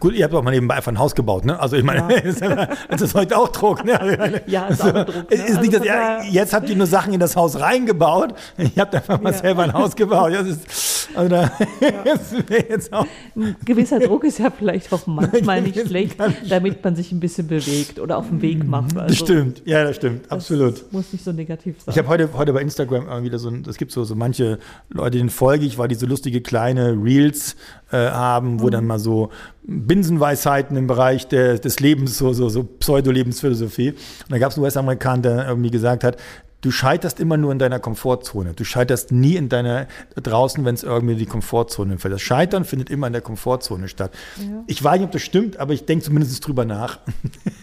Gut, 0.00 0.14
ihr 0.14 0.24
habt 0.24 0.34
auch 0.34 0.42
mal 0.42 0.50
nebenbei 0.50 0.74
einfach 0.74 0.90
ein 0.90 0.98
Haus 0.98 1.14
gebaut, 1.14 1.44
ne? 1.44 1.60
Also 1.60 1.76
ich 1.76 1.84
meine, 1.84 2.00
Ja. 2.40 2.66
das 2.90 3.02
ist 3.02 3.14
heute 3.14 3.38
auch 3.38 3.48
Druck, 3.50 3.84
ne? 3.84 4.00
Also 4.00 4.36
Ja, 4.48 4.66
ist 4.66 4.82
auch 4.82 4.90
Druck, 4.92 5.14
ne? 5.14 5.26
Ist 5.30 5.46
nicht, 5.46 5.56
Also 5.58 5.70
dass 5.70 5.76
von 5.78 5.84
ihr, 5.86 6.24
jetzt 6.32 6.52
habt 6.52 6.68
ihr 6.68 6.74
nur 6.74 6.88
Sachen 6.88 7.12
in 7.14 7.20
das 7.20 7.36
Haus 7.36 7.60
reingebaut. 7.60 8.34
Ihr 8.58 8.70
habt 8.78 8.96
einfach 8.96 9.20
mal 9.20 9.30
Ja. 9.32 9.38
selber 9.38 9.62
ein 9.62 9.72
Haus 9.72 9.94
gebaut. 9.94 10.32
Das 10.34 10.48
ist, 10.48 11.01
Also 11.14 11.28
da 11.28 11.52
jetzt 12.68 12.92
auch 12.92 13.06
Ein 13.36 13.56
gewisser 13.64 14.00
Druck 14.00 14.24
ist 14.24 14.38
ja 14.38 14.50
vielleicht 14.50 14.92
auch 14.92 15.06
manchmal 15.06 15.62
nicht 15.62 15.86
schlecht, 15.86 16.16
damit 16.48 16.82
man 16.82 16.96
sich 16.96 17.12
ein 17.12 17.20
bisschen 17.20 17.48
bewegt 17.48 17.98
oder 17.98 18.18
auf 18.18 18.28
den 18.28 18.42
Weg 18.42 18.64
macht. 18.64 18.96
Also 18.96 19.14
stimmt, 19.14 19.62
ja, 19.64 19.84
das 19.84 19.96
stimmt, 19.96 20.24
das 20.24 20.32
absolut. 20.32 20.92
Muss 20.92 21.12
nicht 21.12 21.24
so 21.24 21.32
negativ 21.32 21.76
sein. 21.80 21.92
Ich 21.92 21.98
habe 21.98 22.08
heute, 22.08 22.28
heute 22.34 22.52
bei 22.52 22.60
Instagram 22.60 23.22
wieder 23.22 23.38
so, 23.38 23.52
es 23.68 23.76
gibt 23.76 23.92
so, 23.92 24.04
so 24.04 24.14
manche 24.14 24.58
Leute, 24.90 25.18
denen 25.18 25.30
folge 25.30 25.66
ich, 25.66 25.78
weil 25.78 25.88
die 25.88 25.94
so 25.94 26.06
lustige 26.06 26.40
kleine 26.40 26.92
Reels 26.92 27.56
äh, 27.90 27.96
haben, 27.96 28.60
wo 28.60 28.66
mhm. 28.66 28.70
dann 28.70 28.86
mal 28.86 28.98
so 28.98 29.30
Binsenweisheiten 29.64 30.76
im 30.76 30.86
Bereich 30.86 31.28
der, 31.28 31.58
des 31.58 31.80
Lebens, 31.80 32.18
so, 32.18 32.32
so, 32.32 32.48
so 32.48 32.64
Pseudo-Lebensphilosophie. 32.64 33.90
Und 33.90 33.98
da 34.30 34.38
gab 34.38 34.50
es 34.50 34.56
einen 34.56 34.64
US-Amerikaner, 34.64 35.22
der 35.22 35.48
irgendwie 35.48 35.70
gesagt 35.70 36.04
hat, 36.04 36.16
du 36.62 36.70
scheiterst 36.70 37.20
immer 37.20 37.36
nur 37.36 37.52
in 37.52 37.58
deiner 37.58 37.78
Komfortzone. 37.78 38.54
Du 38.54 38.64
scheiterst 38.64 39.12
nie 39.12 39.36
in 39.36 39.50
deiner 39.50 39.86
draußen, 40.14 40.64
wenn 40.64 40.74
es 40.74 40.82
irgendwie 40.82 41.16
die 41.16 41.26
Komfortzone 41.26 41.98
fällt. 41.98 42.14
Das 42.14 42.22
Scheitern 42.22 42.64
findet 42.64 42.88
immer 42.88 43.08
in 43.08 43.12
der 43.12 43.22
Komfortzone 43.22 43.88
statt. 43.88 44.12
Ja. 44.38 44.64
Ich 44.66 44.82
weiß 44.82 44.98
nicht, 44.98 45.06
ob 45.06 45.12
das 45.12 45.22
stimmt, 45.22 45.58
aber 45.58 45.74
ich 45.74 45.84
denke 45.84 46.04
zumindest 46.04 46.46
drüber 46.46 46.64
nach. 46.64 47.00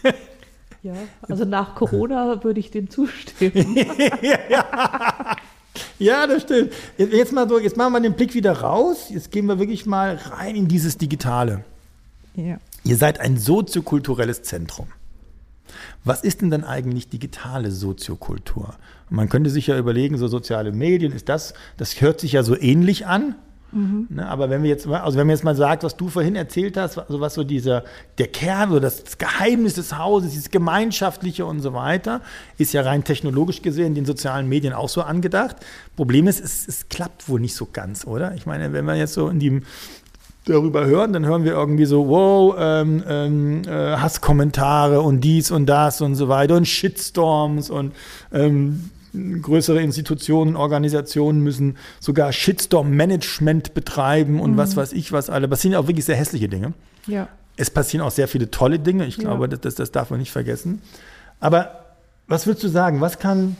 Ja, 0.82 0.94
also 1.24 1.44
nach 1.44 1.76
Corona 1.76 2.42
würde 2.42 2.62
ich 2.62 2.72
dem 2.72 2.90
zustimmen. 2.90 3.76
ja. 4.22 4.66
ja, 6.00 6.26
das 6.26 6.44
stimmt. 6.44 6.72
Jetzt, 6.98 7.34
mal 7.34 7.50
so, 7.50 7.60
jetzt 7.60 7.76
machen 7.76 7.92
wir 7.92 8.00
den 8.00 8.14
Blick 8.14 8.34
wieder 8.34 8.54
raus. 8.54 9.08
Jetzt 9.10 9.30
gehen 9.30 9.46
wir 9.48 9.60
wirklich 9.60 9.86
mal 9.86 10.16
rein 10.16 10.56
in 10.56 10.70
dieses 10.70 10.98
Digitale. 10.98 11.66
Ja. 12.36 12.60
Ihr 12.86 12.96
seid 12.96 13.20
ein 13.20 13.38
soziokulturelles 13.38 14.44
Zentrum. 14.44 14.88
Was 16.04 16.24
ist 16.24 16.42
denn 16.42 16.50
dann 16.50 16.64
eigentlich 16.64 17.10
digitale 17.10 17.72
Soziokultur? 17.72 18.76
man 19.10 19.30
könnte 19.30 19.50
sich 19.50 19.68
ja 19.68 19.78
überlegen, 19.78 20.18
so 20.18 20.28
soziale 20.28 20.72
Medien, 20.72 21.12
ist 21.12 21.30
das, 21.30 21.54
das 21.78 22.00
hört 22.02 22.20
sich 22.20 22.34
ja 22.34 22.44
so 22.44 22.56
ähnlich 22.58 23.08
an. 23.08 23.36
Mhm. 23.72 24.08
Ne, 24.10 24.28
aber 24.28 24.50
wenn 24.50 24.64
wir 24.64 24.70
jetzt, 24.70 24.88
also 24.88 25.20
wenn 25.20 25.28
man 25.28 25.36
jetzt 25.36 25.44
mal 25.44 25.56
sagt, 25.56 25.84
was 25.84 25.96
du 25.96 26.10
vorhin 26.10 26.36
erzählt 26.36 26.76
hast, 26.76 26.98
also 26.98 27.20
was 27.20 27.36
so 27.36 27.44
dieser, 27.44 27.84
der 28.18 28.28
Kern 28.28 28.72
oder 28.72 28.82
das, 28.82 29.20
Geheimnis 29.20 29.76
des 29.76 29.96
Hauses, 29.96 30.32
dieses 30.32 30.50
Gemeinschaftliche 30.50 31.46
und 31.46 31.60
so 31.60 31.74
weiter, 31.74 32.22
ist 32.58 32.74
ja 32.74 32.82
rein 32.82 33.04
technologisch 33.04 33.62
gesehen 33.62 33.88
in 33.88 33.96
den 33.96 34.06
sozialen 34.06 34.50
Medien 34.50 34.74
auch 34.74 34.90
so 34.90 35.04
angedacht. 35.04 35.58
Problem 35.96 36.28
ist, 36.28 36.44
es, 36.44 36.68
es 36.68 36.90
klappt 36.90 37.30
wohl 37.30 37.40
nicht 37.40 37.54
so 37.54 37.68
ganz, 37.72 38.08
oder? 38.08 38.34
Ich 38.34 38.48
meine, 38.48 38.74
wenn 38.74 38.86
wir 38.86 38.96
jetzt 38.96 39.14
so 39.14 39.30
in 39.30 39.38
die 39.40 39.62
darüber 40.46 40.86
hören, 40.86 41.14
dann 41.14 41.26
hören 41.26 41.44
wir 41.44 41.54
irgendwie 41.54 41.86
so, 41.86 42.08
wow, 42.08 42.56
ähm, 42.58 43.04
ähm, 43.08 43.62
äh, 43.68 43.98
Hasskommentare 43.98 45.02
und 45.02 45.22
dies 45.22 45.52
und 45.52 45.68
das 45.68 46.02
und 46.02 46.16
so 46.16 46.28
weiter 46.28 46.56
und 46.56 46.68
Shitstorms 46.68 47.70
und 47.70 47.94
ähm, 48.34 48.90
größere 49.42 49.82
Institutionen, 49.82 50.56
Organisationen 50.56 51.42
müssen 51.42 51.78
sogar 52.00 52.32
Shitstorm-Management 52.32 53.74
betreiben 53.74 54.40
und 54.40 54.52
mhm. 54.52 54.58
was 54.58 54.76
weiß 54.76 54.94
ich 54.94 55.12
was 55.12 55.30
alle. 55.30 55.48
Das 55.48 55.62
sind 55.62 55.74
ja 55.74 55.80
auch 55.80 55.88
wirklich 55.88 56.06
sehr 56.06 56.16
hässliche 56.16 56.48
Dinge. 56.48 56.74
Ja. 57.08 57.28
Es 57.58 57.70
passieren 57.70 58.06
auch 58.06 58.12
sehr 58.12 58.28
viele 58.28 58.50
tolle 58.52 58.80
Dinge. 58.80 59.06
Ich 59.06 59.18
glaube, 59.18 59.50
ja. 59.50 59.58
das, 59.58 59.76
das 59.76 59.92
darf 59.92 60.12
man 60.12 60.20
nicht 60.20 60.32
vergessen. 60.32 60.82
Aber 61.40 61.96
was 62.28 62.46
würdest 62.46 62.64
du 62.64 62.70
sagen? 62.70 63.02
Was 63.02 63.20
kann, 63.20 63.58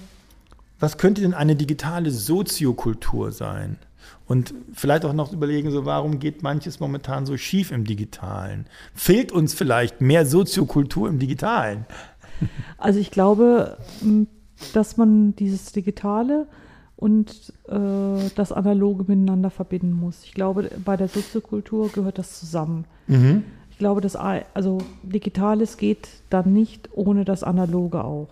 was 0.80 0.98
könnte 0.98 1.22
denn 1.22 1.34
eine 1.34 1.56
digitale 1.56 2.12
Soziokultur 2.12 3.32
sein? 3.32 3.78
Und 4.28 4.54
vielleicht 4.74 5.06
auch 5.06 5.14
noch 5.14 5.34
überlegen, 5.34 5.72
so 5.72 5.86
warum 5.86 6.20
geht 6.20 6.44
manches 6.44 6.80
momentan 6.80 7.26
so 7.26 7.38
schief 7.38 7.72
im 7.72 7.86
Digitalen? 7.86 8.66
Fehlt 8.94 9.32
uns 9.32 9.54
vielleicht 9.54 10.02
mehr 10.02 10.26
Soziokultur 10.26 11.10
im 11.10 11.20
Digitalen? 11.20 11.86
Also 12.78 13.02
ich 13.02 13.12
glaube, 13.12 13.78
dass 14.74 14.96
man 14.96 15.36
dieses 15.36 15.74
Digitale 15.74 16.48
und 16.96 17.54
äh, 17.68 18.30
das 18.36 18.54
Analoge 18.54 19.04
miteinander 19.08 19.50
verbinden 19.50 19.92
muss. 19.92 20.24
Ich 20.24 20.34
glaube, 20.34 20.70
bei 20.84 20.96
der 20.96 21.10
Soziokultur 21.10 21.90
gehört 21.90 22.18
das 22.18 22.40
zusammen. 22.40 22.86
Mhm. 23.08 23.44
Ich 23.72 23.78
glaube, 23.78 24.00
dass 24.00 24.16
also 24.16 24.80
Digitales 25.04 25.78
geht 25.78 26.08
dann 26.30 26.54
nicht 26.54 26.90
ohne 26.94 27.26
das 27.26 27.44
Analoge 27.44 28.04
auch. 28.04 28.30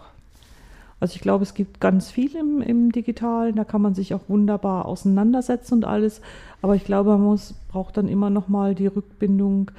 Also 0.99 1.15
ich 1.15 1.21
glaube, 1.21 1.43
es 1.43 1.53
gibt 1.53 1.79
ganz 1.79 2.09
viel 2.09 2.35
im, 2.35 2.61
im 2.61 2.91
Digitalen, 2.91 3.55
da 3.55 3.63
kann 3.63 3.81
man 3.81 3.93
sich 3.93 4.13
auch 4.13 4.21
wunderbar 4.27 4.85
auseinandersetzen 4.85 5.75
und 5.75 5.85
alles. 5.85 6.21
Aber 6.61 6.75
ich 6.75 6.85
glaube, 6.85 7.11
man 7.11 7.21
muss, 7.21 7.53
braucht 7.67 7.97
dann 7.97 8.07
immer 8.07 8.29
noch 8.29 8.47
mal 8.47 8.73
die 8.73 8.87
Rückbindung 8.87 9.69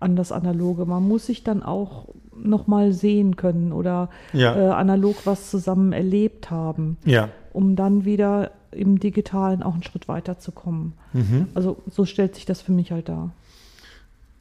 an 0.00 0.16
das 0.16 0.32
Analoge. 0.32 0.84
Man 0.84 1.06
muss 1.06 1.26
sich 1.26 1.44
dann 1.44 1.62
auch 1.62 2.06
noch 2.36 2.66
mal 2.66 2.92
sehen 2.92 3.36
können 3.36 3.72
oder 3.72 4.10
ja. 4.32 4.56
äh, 4.56 4.70
analog 4.70 5.16
was 5.24 5.50
zusammen 5.50 5.92
erlebt 5.92 6.50
haben, 6.50 6.98
ja. 7.04 7.28
um 7.52 7.76
dann 7.76 8.04
wieder 8.04 8.50
im 8.72 8.98
Digitalen 8.98 9.62
auch 9.62 9.74
einen 9.74 9.84
Schritt 9.84 10.08
weiterzukommen. 10.08 10.92
Mhm. 11.12 11.48
Also 11.54 11.78
so 11.90 12.04
stellt 12.04 12.34
sich 12.34 12.44
das 12.44 12.60
für 12.60 12.72
mich 12.72 12.92
halt 12.92 13.08
dar. 13.08 13.30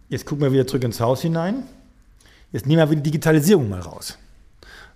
Jetzt 0.10 0.26
gucken 0.26 0.44
wir 0.44 0.52
wieder 0.52 0.68
zurück 0.68 0.84
ins 0.84 1.00
Haus 1.00 1.22
hinein. 1.22 1.64
Jetzt 2.52 2.68
nehmen 2.68 2.90
wir 2.90 2.96
die 2.96 3.04
Digitalisierung 3.04 3.70
mal 3.70 3.80
raus. 3.80 4.18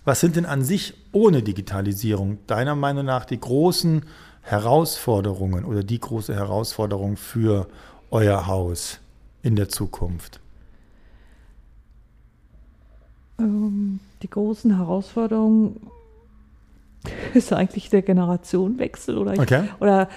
Was 0.04 0.20
sind 0.20 0.36
denn 0.36 0.46
an 0.46 0.62
sich 0.62 0.94
ohne 1.12 1.42
Digitalisierung 1.42 2.38
deiner 2.46 2.74
Meinung 2.74 3.04
nach 3.04 3.24
die 3.24 3.38
großen 3.38 4.04
Herausforderungen 4.42 5.64
oder 5.64 5.82
die 5.82 6.00
große 6.00 6.34
Herausforderung 6.34 7.16
für 7.16 7.68
euer 8.10 8.46
Haus 8.46 9.00
in 9.42 9.56
der 9.56 9.68
Zukunft? 9.68 10.40
Ähm, 13.38 14.00
die 14.22 14.30
großen 14.30 14.76
Herausforderungen 14.76 15.90
ist 17.34 17.52
eigentlich 17.52 17.90
der 17.90 18.02
Generationenwechsel 18.02 19.18
oder 19.18 19.34
ich, 19.34 19.40
okay. 19.40 19.64
oder 19.80 20.08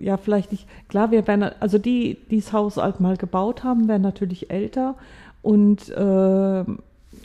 ja 0.00 0.16
vielleicht 0.16 0.50
nicht 0.50 0.66
klar 0.88 1.12
wir 1.12 1.26
werden 1.28 1.44
also 1.60 1.78
die 1.78 2.18
die 2.30 2.40
das 2.40 2.52
Haus 2.52 2.78
halt 2.78 2.98
mal 2.98 3.16
gebaut 3.16 3.62
haben 3.62 3.86
werden 3.86 4.02
natürlich 4.02 4.50
älter 4.50 4.96
und 5.42 5.88
äh, 5.90 6.64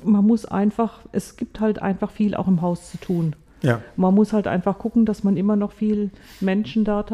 man 0.03 0.25
muss 0.25 0.45
einfach, 0.45 0.99
es 1.11 1.37
gibt 1.37 1.59
halt 1.59 1.81
einfach 1.81 2.11
viel 2.11 2.35
auch 2.35 2.47
im 2.47 2.61
Haus 2.61 2.91
zu 2.91 2.97
tun. 2.97 3.35
Ja. 3.61 3.81
Man 3.95 4.13
muss 4.13 4.33
halt 4.33 4.47
einfach 4.47 4.77
gucken, 4.77 5.05
dass 5.05 5.23
man 5.23 5.37
immer 5.37 5.55
noch 5.55 5.71
viel 5.71 6.11
Menschen 6.39 6.83
dort, 6.83 7.11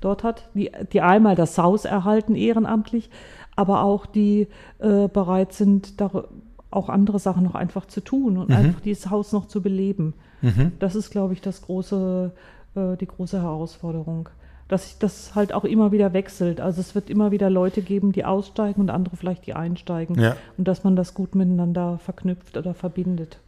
dort 0.00 0.24
hat, 0.24 0.48
die, 0.54 0.70
die 0.92 1.00
einmal 1.00 1.36
das 1.36 1.56
Haus 1.58 1.84
erhalten 1.84 2.34
ehrenamtlich, 2.34 3.10
aber 3.54 3.82
auch 3.82 4.06
die 4.06 4.48
äh, 4.78 5.08
bereit 5.08 5.52
sind, 5.52 6.00
da 6.00 6.24
auch 6.70 6.88
andere 6.88 7.18
Sachen 7.18 7.44
noch 7.44 7.54
einfach 7.54 7.86
zu 7.86 8.02
tun 8.02 8.36
und 8.36 8.50
mhm. 8.50 8.56
einfach 8.56 8.80
dieses 8.80 9.10
Haus 9.10 9.32
noch 9.32 9.46
zu 9.46 9.62
beleben. 9.62 10.14
Mhm. 10.42 10.72
Das 10.78 10.94
ist, 10.94 11.10
glaube 11.10 11.32
ich, 11.32 11.40
das 11.40 11.62
große, 11.62 12.32
äh, 12.74 12.96
die 12.96 13.06
große 13.06 13.40
Herausforderung 13.40 14.28
dass 14.68 14.84
sich 14.84 14.98
das 14.98 15.34
halt 15.34 15.52
auch 15.52 15.64
immer 15.64 15.92
wieder 15.92 16.12
wechselt. 16.12 16.60
Also 16.60 16.80
es 16.80 16.94
wird 16.94 17.08
immer 17.08 17.30
wieder 17.30 17.50
Leute 17.50 17.82
geben, 17.82 18.12
die 18.12 18.24
aussteigen 18.24 18.80
und 18.80 18.90
andere 18.90 19.16
vielleicht, 19.16 19.46
die 19.46 19.54
einsteigen. 19.54 20.20
Ja. 20.20 20.36
Und 20.58 20.66
dass 20.66 20.82
man 20.82 20.96
das 20.96 21.14
gut 21.14 21.34
miteinander 21.34 21.98
verknüpft 22.04 22.56
oder 22.56 22.74
verbindet. 22.74 23.38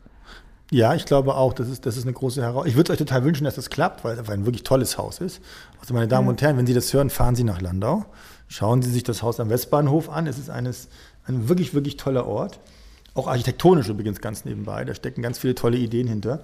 Ja, 0.70 0.94
ich 0.94 1.06
glaube 1.06 1.34
auch, 1.34 1.54
das 1.54 1.68
ist, 1.68 1.86
das 1.86 1.96
ist 1.96 2.04
eine 2.04 2.12
große 2.12 2.42
Herausforderung. 2.42 2.70
Ich 2.70 2.76
würde 2.76 2.92
euch 2.92 2.98
total 2.98 3.24
wünschen, 3.24 3.44
dass 3.44 3.54
das 3.54 3.70
klappt, 3.70 4.04
weil 4.04 4.18
es 4.18 4.28
ein 4.28 4.44
wirklich 4.44 4.64
tolles 4.64 4.98
Haus 4.98 5.18
ist. 5.18 5.40
Also 5.80 5.94
meine 5.94 6.08
Damen 6.08 6.26
ja. 6.26 6.30
und 6.30 6.42
Herren, 6.42 6.58
wenn 6.58 6.66
Sie 6.66 6.74
das 6.74 6.92
hören, 6.92 7.08
fahren 7.08 7.34
Sie 7.34 7.44
nach 7.44 7.60
Landau. 7.60 8.04
Schauen 8.48 8.82
Sie 8.82 8.90
sich 8.90 9.02
das 9.02 9.22
Haus 9.22 9.40
am 9.40 9.48
Westbahnhof 9.48 10.10
an. 10.10 10.26
Es 10.26 10.38
ist 10.38 10.50
eines, 10.50 10.88
ein 11.24 11.48
wirklich, 11.48 11.72
wirklich 11.72 11.96
toller 11.96 12.26
Ort. 12.26 12.60
Auch 13.14 13.28
architektonisch 13.28 13.88
übrigens 13.88 14.20
ganz 14.20 14.44
nebenbei. 14.44 14.84
Da 14.84 14.94
stecken 14.94 15.22
ganz 15.22 15.38
viele 15.38 15.54
tolle 15.54 15.78
Ideen 15.78 16.06
hinter. 16.06 16.40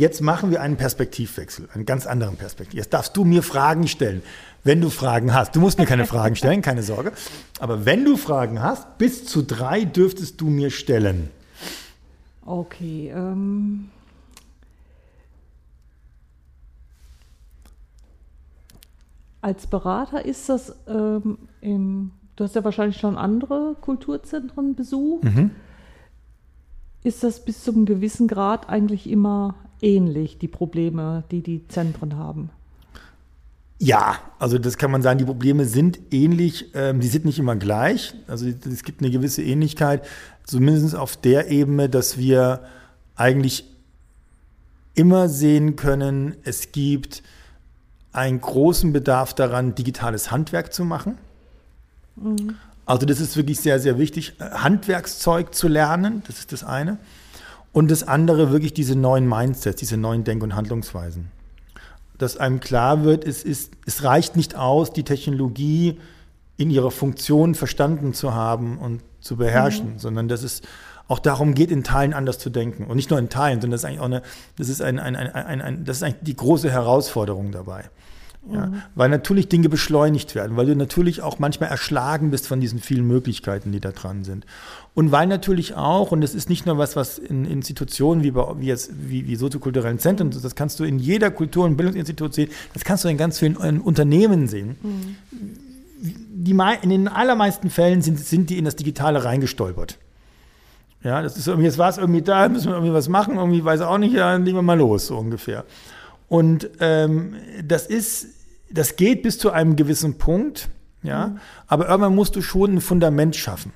Jetzt 0.00 0.22
machen 0.22 0.50
wir 0.50 0.62
einen 0.62 0.78
Perspektivwechsel, 0.78 1.68
einen 1.74 1.84
ganz 1.84 2.06
anderen 2.06 2.36
Perspektiv. 2.36 2.72
Jetzt 2.72 2.94
darfst 2.94 3.14
du 3.18 3.24
mir 3.24 3.42
Fragen 3.42 3.86
stellen, 3.86 4.22
wenn 4.64 4.80
du 4.80 4.88
Fragen 4.88 5.34
hast. 5.34 5.54
Du 5.54 5.60
musst 5.60 5.78
mir 5.78 5.84
keine 5.84 6.06
Fragen 6.06 6.36
stellen, 6.36 6.62
keine 6.62 6.82
Sorge. 6.82 7.12
Aber 7.58 7.84
wenn 7.84 8.06
du 8.06 8.16
Fragen 8.16 8.62
hast, 8.62 8.96
bis 8.96 9.26
zu 9.26 9.42
drei 9.42 9.84
dürftest 9.84 10.40
du 10.40 10.46
mir 10.46 10.70
stellen. 10.70 11.28
Okay. 12.46 13.12
Ähm 13.14 13.90
Als 19.42 19.66
Berater 19.66 20.24
ist 20.24 20.48
das 20.48 20.74
ähm, 20.88 21.36
im, 21.60 22.12
du 22.36 22.44
hast 22.44 22.54
ja 22.54 22.64
wahrscheinlich 22.64 22.96
schon 22.96 23.18
andere 23.18 23.76
Kulturzentren 23.82 24.74
besucht. 24.74 25.24
Mhm. 25.24 25.50
Ist 27.04 27.22
das 27.22 27.44
bis 27.44 27.64
zu 27.64 27.72
einem 27.72 27.84
gewissen 27.84 28.28
Grad 28.28 28.70
eigentlich 28.70 29.06
immer 29.06 29.56
ähnlich, 29.82 30.38
die 30.38 30.48
Probleme, 30.48 31.24
die 31.30 31.42
die 31.42 31.66
Zentren 31.68 32.16
haben? 32.16 32.50
Ja, 33.78 34.18
also 34.38 34.58
das 34.58 34.76
kann 34.76 34.90
man 34.90 35.00
sagen, 35.00 35.18
die 35.18 35.24
Probleme 35.24 35.64
sind 35.64 35.98
ähnlich, 36.10 36.66
ähm, 36.74 37.00
die 37.00 37.08
sind 37.08 37.24
nicht 37.24 37.38
immer 37.38 37.56
gleich. 37.56 38.14
Also 38.26 38.46
es 38.46 38.84
gibt 38.84 39.00
eine 39.00 39.10
gewisse 39.10 39.42
Ähnlichkeit, 39.42 40.06
zumindest 40.44 40.94
auf 40.94 41.16
der 41.16 41.50
Ebene, 41.50 41.88
dass 41.88 42.18
wir 42.18 42.60
eigentlich 43.16 43.64
immer 44.94 45.30
sehen 45.30 45.76
können, 45.76 46.36
es 46.44 46.72
gibt 46.72 47.22
einen 48.12 48.40
großen 48.40 48.92
Bedarf 48.92 49.32
daran, 49.34 49.74
digitales 49.74 50.30
Handwerk 50.30 50.74
zu 50.74 50.84
machen. 50.84 51.16
Mhm. 52.16 52.56
Also 52.84 53.06
das 53.06 53.20
ist 53.20 53.36
wirklich 53.36 53.60
sehr, 53.60 53.78
sehr 53.78 53.98
wichtig, 53.98 54.34
Handwerkszeug 54.40 55.54
zu 55.54 55.68
lernen, 55.68 56.22
das 56.26 56.38
ist 56.40 56.52
das 56.52 56.64
eine. 56.64 56.98
Und 57.72 57.90
das 57.90 58.02
andere 58.02 58.50
wirklich 58.50 58.74
diese 58.74 58.96
neuen 58.96 59.28
Mindsets, 59.28 59.78
diese 59.78 59.96
neuen 59.96 60.24
Denk- 60.24 60.42
und 60.42 60.54
Handlungsweisen. 60.54 61.30
dass 62.18 62.36
einem 62.36 62.60
klar 62.60 63.02
wird, 63.02 63.24
es, 63.24 63.42
ist, 63.42 63.72
es 63.86 64.04
reicht 64.04 64.36
nicht 64.36 64.54
aus, 64.54 64.92
die 64.92 65.04
Technologie 65.04 65.98
in 66.58 66.70
ihrer 66.70 66.90
Funktion 66.90 67.54
verstanden 67.54 68.12
zu 68.12 68.34
haben 68.34 68.76
und 68.76 69.00
zu 69.20 69.36
beherrschen, 69.36 69.94
mhm. 69.94 69.98
sondern 69.98 70.28
dass 70.28 70.42
es 70.42 70.60
auch 71.08 71.18
darum 71.18 71.54
geht, 71.54 71.70
in 71.70 71.82
Teilen 71.82 72.12
anders 72.12 72.38
zu 72.38 72.50
denken. 72.50 72.84
Und 72.84 72.96
nicht 72.96 73.08
nur 73.08 73.18
in 73.18 73.30
Teilen, 73.30 73.60
sondern 73.60 73.72
das 73.72 73.80
ist 73.80 73.84
eigentlich 73.86 74.00
auch 74.00 74.04
eine, 74.04 74.22
das 74.56 74.68
ist 74.68 74.82
ein, 74.82 74.98
ein, 74.98 75.16
ein, 75.16 75.60
ein, 75.62 75.84
das 75.84 75.96
ist 75.96 76.02
eigentlich 76.02 76.22
die 76.22 76.36
große 76.36 76.70
Herausforderung 76.70 77.50
dabei. 77.50 77.88
Ja, 78.48 78.66
mhm. 78.66 78.82
Weil 78.94 79.10
natürlich 79.10 79.48
Dinge 79.48 79.68
beschleunigt 79.68 80.34
werden, 80.34 80.56
weil 80.56 80.66
du 80.66 80.74
natürlich 80.74 81.20
auch 81.20 81.38
manchmal 81.38 81.68
erschlagen 81.68 82.30
bist 82.30 82.46
von 82.46 82.60
diesen 82.60 82.78
vielen 82.78 83.06
Möglichkeiten, 83.06 83.70
die 83.70 83.80
da 83.80 83.92
dran 83.92 84.24
sind. 84.24 84.46
Und 84.94 85.12
weil 85.12 85.26
natürlich 85.26 85.74
auch, 85.74 86.10
und 86.10 86.22
das 86.22 86.34
ist 86.34 86.48
nicht 86.48 86.64
nur 86.64 86.78
was, 86.78 86.96
was 86.96 87.18
in 87.18 87.44
Institutionen 87.44 88.22
wie, 88.22 88.30
bei, 88.30 88.46
wie, 88.58 88.66
jetzt, 88.66 88.92
wie, 88.96 89.26
wie 89.26 89.36
soziokulturellen 89.36 89.98
Zentren, 89.98 90.30
das 90.30 90.54
kannst 90.54 90.80
du 90.80 90.84
in 90.84 90.98
jeder 90.98 91.30
Kultur- 91.30 91.66
und 91.66 91.76
Bildungsinstitut 91.76 92.32
sehen, 92.32 92.50
das 92.72 92.82
kannst 92.84 93.04
du 93.04 93.08
in 93.08 93.18
ganz 93.18 93.38
vielen 93.38 93.56
Unternehmen 93.56 94.48
sehen. 94.48 94.76
Mhm. 94.82 95.16
Die, 96.02 96.56
in 96.82 96.88
den 96.88 97.08
allermeisten 97.08 97.68
Fällen 97.68 98.00
sind, 98.00 98.18
sind 98.18 98.48
die 98.48 98.56
in 98.56 98.64
das 98.64 98.74
Digitale 98.74 99.22
reingestolpert. 99.22 99.98
Ja, 101.04 101.22
das 101.22 101.36
ist 101.36 101.46
irgendwie, 101.46 101.66
jetzt 101.66 101.78
war 101.78 101.90
es 101.90 101.98
irgendwie 101.98 102.22
da, 102.22 102.48
müssen 102.48 102.68
wir 102.68 102.74
irgendwie 102.74 102.92
was 102.94 103.08
machen, 103.08 103.36
irgendwie 103.36 103.62
weiß 103.62 103.82
auch 103.82 103.98
nicht, 103.98 104.14
ja, 104.14 104.32
dann 104.32 104.44
legen 104.44 104.56
wir 104.56 104.62
mal 104.62 104.78
los, 104.78 105.06
so 105.06 105.18
ungefähr. 105.18 105.64
Und 106.30 106.70
ähm, 106.78 107.34
das 107.64 107.86
ist, 107.86 108.28
das 108.70 108.94
geht 108.94 109.24
bis 109.24 109.36
zu 109.36 109.50
einem 109.50 109.74
gewissen 109.74 110.16
Punkt, 110.16 110.68
ja, 111.02 111.26
mhm. 111.26 111.38
aber 111.66 111.88
irgendwann 111.88 112.14
musst 112.14 112.36
du 112.36 112.40
schon 112.40 112.76
ein 112.76 112.80
Fundament 112.80 113.34
schaffen. 113.34 113.72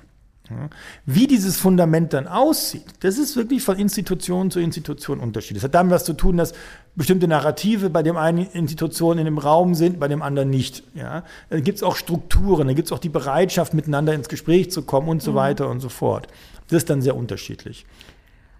Ja. 0.49 0.69
Wie 1.05 1.27
dieses 1.27 1.57
Fundament 1.57 2.13
dann 2.13 2.27
aussieht, 2.27 2.85
das 3.01 3.17
ist 3.17 3.35
wirklich 3.35 3.61
von 3.61 3.77
Institution 3.77 4.51
zu 4.51 4.61
Institution 4.61 5.19
unterschiedlich. 5.19 5.63
Das 5.63 5.65
hat 5.65 5.75
damit 5.75 5.91
was 5.91 6.05
zu 6.05 6.13
tun, 6.13 6.37
dass 6.37 6.53
bestimmte 6.95 7.27
Narrative 7.27 7.89
bei 7.89 8.03
dem 8.03 8.15
einen 8.15 8.49
Institution 8.51 9.17
in 9.17 9.25
dem 9.25 9.37
Raum 9.37 9.75
sind, 9.75 9.99
bei 9.99 10.07
dem 10.07 10.21
anderen 10.21 10.49
nicht. 10.49 10.83
Ja. 10.93 11.25
Da 11.49 11.59
gibt 11.59 11.79
es 11.79 11.83
auch 11.83 11.97
Strukturen, 11.97 12.67
da 12.67 12.73
gibt 12.73 12.87
es 12.87 12.93
auch 12.93 12.99
die 12.99 13.09
Bereitschaft, 13.09 13.73
miteinander 13.73 14.13
ins 14.13 14.29
Gespräch 14.29 14.71
zu 14.71 14.83
kommen 14.83 15.09
und 15.09 15.21
so 15.21 15.31
mhm. 15.31 15.35
weiter 15.35 15.69
und 15.69 15.81
so 15.81 15.89
fort. 15.89 16.27
Das 16.69 16.77
ist 16.77 16.89
dann 16.89 17.01
sehr 17.01 17.17
unterschiedlich. 17.17 17.85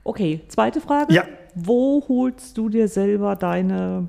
Okay, 0.05 0.41
zweite 0.49 0.81
Frage. 0.81 1.11
Ja. 1.11 1.23
Wo 1.55 2.03
holst 2.07 2.57
du 2.59 2.69
dir 2.69 2.87
selber 2.87 3.35
deine 3.35 4.07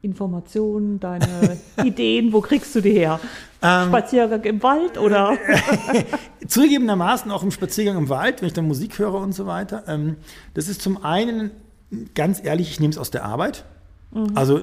Informationen, 0.00 1.00
deine 1.00 1.58
Ideen, 1.84 2.32
wo 2.32 2.40
kriegst 2.40 2.72
du 2.76 2.80
die 2.80 2.92
her? 2.92 3.18
Ähm, 3.60 3.88
Spaziergang 3.88 4.44
im 4.44 4.62
Wald 4.62 4.96
oder? 4.96 5.36
Zugegebenermaßen 6.46 7.32
auch 7.32 7.42
im 7.42 7.50
Spaziergang 7.50 7.96
im 7.96 8.08
Wald, 8.08 8.42
wenn 8.42 8.46
ich 8.46 8.52
dann 8.52 8.68
Musik 8.68 8.96
höre 8.98 9.14
und 9.14 9.32
so 9.32 9.46
weiter. 9.46 9.82
Ähm, 9.88 10.16
das 10.54 10.68
ist 10.68 10.82
zum 10.82 11.02
einen, 11.02 11.50
ganz 12.14 12.42
ehrlich, 12.44 12.70
ich 12.70 12.78
nehme 12.78 12.92
es 12.92 12.98
aus 12.98 13.10
der 13.10 13.24
Arbeit. 13.24 13.64
Mhm. 14.14 14.30
Also 14.34 14.60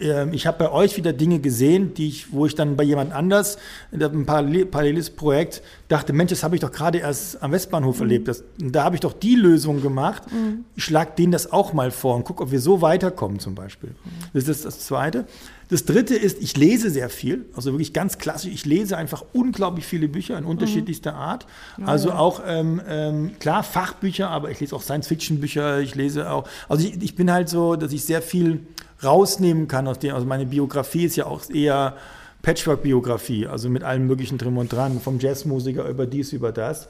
äh, 0.00 0.28
ich 0.34 0.46
habe 0.46 0.58
bei 0.58 0.72
euch 0.72 0.96
wieder 0.96 1.12
Dinge 1.12 1.40
gesehen, 1.40 1.94
die 1.94 2.08
ich, 2.08 2.32
wo 2.32 2.46
ich 2.46 2.54
dann 2.54 2.76
bei 2.76 2.84
jemand 2.84 3.12
anders, 3.12 3.58
in 3.90 4.02
einem 4.02 4.24
paralleles 4.24 5.10
Projekt, 5.10 5.62
dachte, 5.88 6.12
Mensch, 6.12 6.30
das 6.30 6.42
habe 6.42 6.54
ich 6.54 6.60
doch 6.60 6.72
gerade 6.72 6.98
erst 6.98 7.42
am 7.42 7.52
Westbahnhof 7.52 7.96
mhm. 7.96 8.02
erlebt. 8.02 8.28
Das, 8.28 8.44
da 8.58 8.84
habe 8.84 8.94
ich 8.94 9.00
doch 9.00 9.12
die 9.12 9.34
Lösung 9.34 9.82
gemacht. 9.82 10.22
Mhm. 10.32 10.64
Ich 10.76 10.84
schlage 10.84 11.12
denen 11.18 11.32
das 11.32 11.52
auch 11.52 11.72
mal 11.72 11.90
vor 11.90 12.16
und 12.16 12.24
gucke, 12.24 12.44
ob 12.44 12.50
wir 12.50 12.60
so 12.60 12.80
weiterkommen 12.80 13.40
zum 13.40 13.54
Beispiel. 13.54 13.90
Mhm. 13.90 14.10
Das 14.32 14.48
ist 14.48 14.64
das 14.64 14.80
Zweite. 14.80 15.26
Das 15.68 15.86
Dritte 15.86 16.14
ist, 16.14 16.42
ich 16.42 16.54
lese 16.54 16.90
sehr 16.90 17.08
viel, 17.08 17.46
also 17.56 17.72
wirklich 17.72 17.94
ganz 17.94 18.18
klassisch. 18.18 18.52
Ich 18.52 18.66
lese 18.66 18.98
einfach 18.98 19.24
unglaublich 19.32 19.86
viele 19.86 20.06
Bücher 20.06 20.36
in 20.36 20.44
unterschiedlichster 20.44 21.14
Art. 21.14 21.46
Also 21.86 22.12
auch, 22.12 22.42
ähm, 22.46 22.82
ähm, 22.86 23.30
klar, 23.38 23.62
Fachbücher, 23.62 24.28
aber 24.28 24.50
ich 24.50 24.60
lese 24.60 24.76
auch 24.76 24.82
Science-Fiction-Bücher, 24.82 25.80
ich 25.80 25.94
lese 25.94 26.30
auch, 26.30 26.46
also 26.68 26.86
ich, 26.86 27.02
ich 27.02 27.16
bin 27.16 27.32
halt 27.32 27.48
so, 27.48 27.76
dass 27.76 27.90
ich 27.92 28.04
sehr 28.04 28.20
viel 28.20 28.60
rausnehmen 29.04 29.68
kann 29.68 29.88
aus 29.88 29.98
dem. 29.98 30.14
Also 30.14 30.26
meine 30.26 30.46
Biografie 30.46 31.04
ist 31.04 31.16
ja 31.16 31.26
auch 31.26 31.48
eher 31.50 31.96
Patchwork-Biografie, 32.42 33.46
also 33.46 33.68
mit 33.70 33.84
allem 33.84 34.06
möglichen 34.06 34.38
drin 34.38 34.56
und 34.56 34.72
dran, 34.72 35.00
vom 35.00 35.18
Jazzmusiker 35.20 35.88
über 35.88 36.06
dies, 36.06 36.32
über 36.32 36.52
das. 36.52 36.88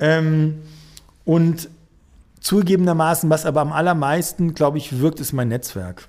Ähm, 0.00 0.62
und 1.24 1.68
zugegebenermaßen, 2.40 3.28
was 3.28 3.44
aber 3.46 3.60
am 3.60 3.72
allermeisten, 3.72 4.54
glaube 4.54 4.78
ich, 4.78 5.00
wirkt, 5.00 5.20
ist 5.20 5.32
mein 5.32 5.48
Netzwerk. 5.48 6.08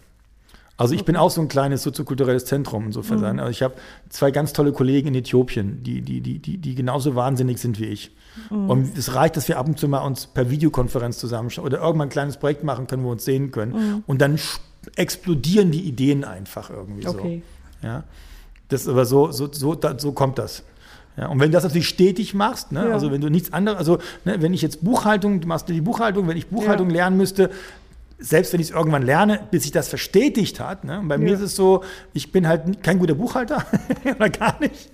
Also 0.77 0.93
ich 0.93 1.05
bin 1.05 1.15
auch 1.15 1.31
so 1.31 1.41
ein 1.41 1.47
kleines 1.47 1.81
soziokulturelles 1.81 2.45
Zentrum 2.45 2.85
insofern. 2.85 3.19
Mhm. 3.19 3.39
Also 3.39 3.49
ich 3.49 3.63
habe 3.63 3.73
zwei 4.09 4.29
ganz 4.29 4.53
tolle 4.53 4.71
Kollegen 4.71 5.07
in 5.07 5.15
Äthiopien, 5.15 5.81
die, 5.81 6.01
die, 6.01 6.21
die, 6.21 6.37
die, 6.37 6.57
die 6.59 6.75
genauso 6.75 7.15
wahnsinnig 7.15 7.57
sind 7.57 7.79
wie 7.79 7.85
ich. 7.85 8.11
Mhm. 8.51 8.69
Und 8.69 8.97
es 8.97 9.15
reicht, 9.15 9.35
dass 9.37 9.47
wir 9.47 9.57
ab 9.57 9.67
und 9.67 9.79
zu 9.79 9.87
mal 9.87 10.05
uns 10.05 10.27
per 10.27 10.51
Videokonferenz 10.51 11.17
zusammenschauen 11.17 11.65
oder 11.65 11.79
irgendwann 11.79 12.09
ein 12.09 12.11
kleines 12.11 12.37
Projekt 12.37 12.63
machen 12.63 12.85
können, 12.85 13.03
wo 13.03 13.07
wir 13.07 13.13
uns 13.13 13.25
sehen 13.25 13.49
können. 13.49 13.71
Mhm. 13.71 14.03
Und 14.05 14.21
dann 14.21 14.37
explodieren 14.95 15.71
die 15.71 15.81
Ideen 15.81 16.23
einfach 16.23 16.69
irgendwie 16.69 17.07
okay. 17.07 17.43
so. 17.81 17.87
Ja. 17.87 18.03
Das 18.69 18.81
ist 18.81 18.87
aber 18.87 19.05
so, 19.05 19.31
so, 19.31 19.51
so, 19.51 19.75
da, 19.75 19.97
so 19.97 20.11
kommt 20.11 20.37
das. 20.37 20.63
Ja, 21.15 21.27
und 21.27 21.39
wenn 21.39 21.47
du 21.47 21.53
das 21.53 21.63
natürlich 21.63 21.87
stetig 21.87 22.33
machst, 22.33 22.71
ne, 22.71 22.87
ja. 22.87 22.93
also 22.93 23.11
wenn 23.11 23.21
du 23.21 23.29
nichts 23.29 23.51
anderes, 23.51 23.79
also 23.79 23.97
ne, 24.23 24.41
wenn 24.41 24.53
ich 24.53 24.61
jetzt 24.61 24.83
Buchhaltung, 24.83 25.41
du 25.41 25.47
machst 25.47 25.67
die 25.67 25.81
Buchhaltung, 25.81 26.27
wenn 26.27 26.37
ich 26.37 26.47
Buchhaltung 26.47 26.89
ja. 26.89 26.97
lernen 26.97 27.17
müsste, 27.17 27.49
selbst 28.19 28.53
wenn 28.53 28.59
ich 28.59 28.69
es 28.69 28.75
irgendwann 28.75 29.03
lerne, 29.03 29.47
bis 29.51 29.63
sich 29.63 29.71
das 29.71 29.89
verstetigt 29.89 30.59
hat. 30.59 30.83
Ne? 30.83 30.99
Und 30.99 31.07
bei 31.07 31.15
ja. 31.15 31.21
mir 31.21 31.33
ist 31.33 31.41
es 31.41 31.55
so, 31.55 31.83
ich 32.13 32.31
bin 32.31 32.47
halt 32.47 32.83
kein 32.83 32.99
guter 32.99 33.15
Buchhalter 33.15 33.65
oder 34.15 34.29
gar 34.29 34.59
nicht. 34.59 34.89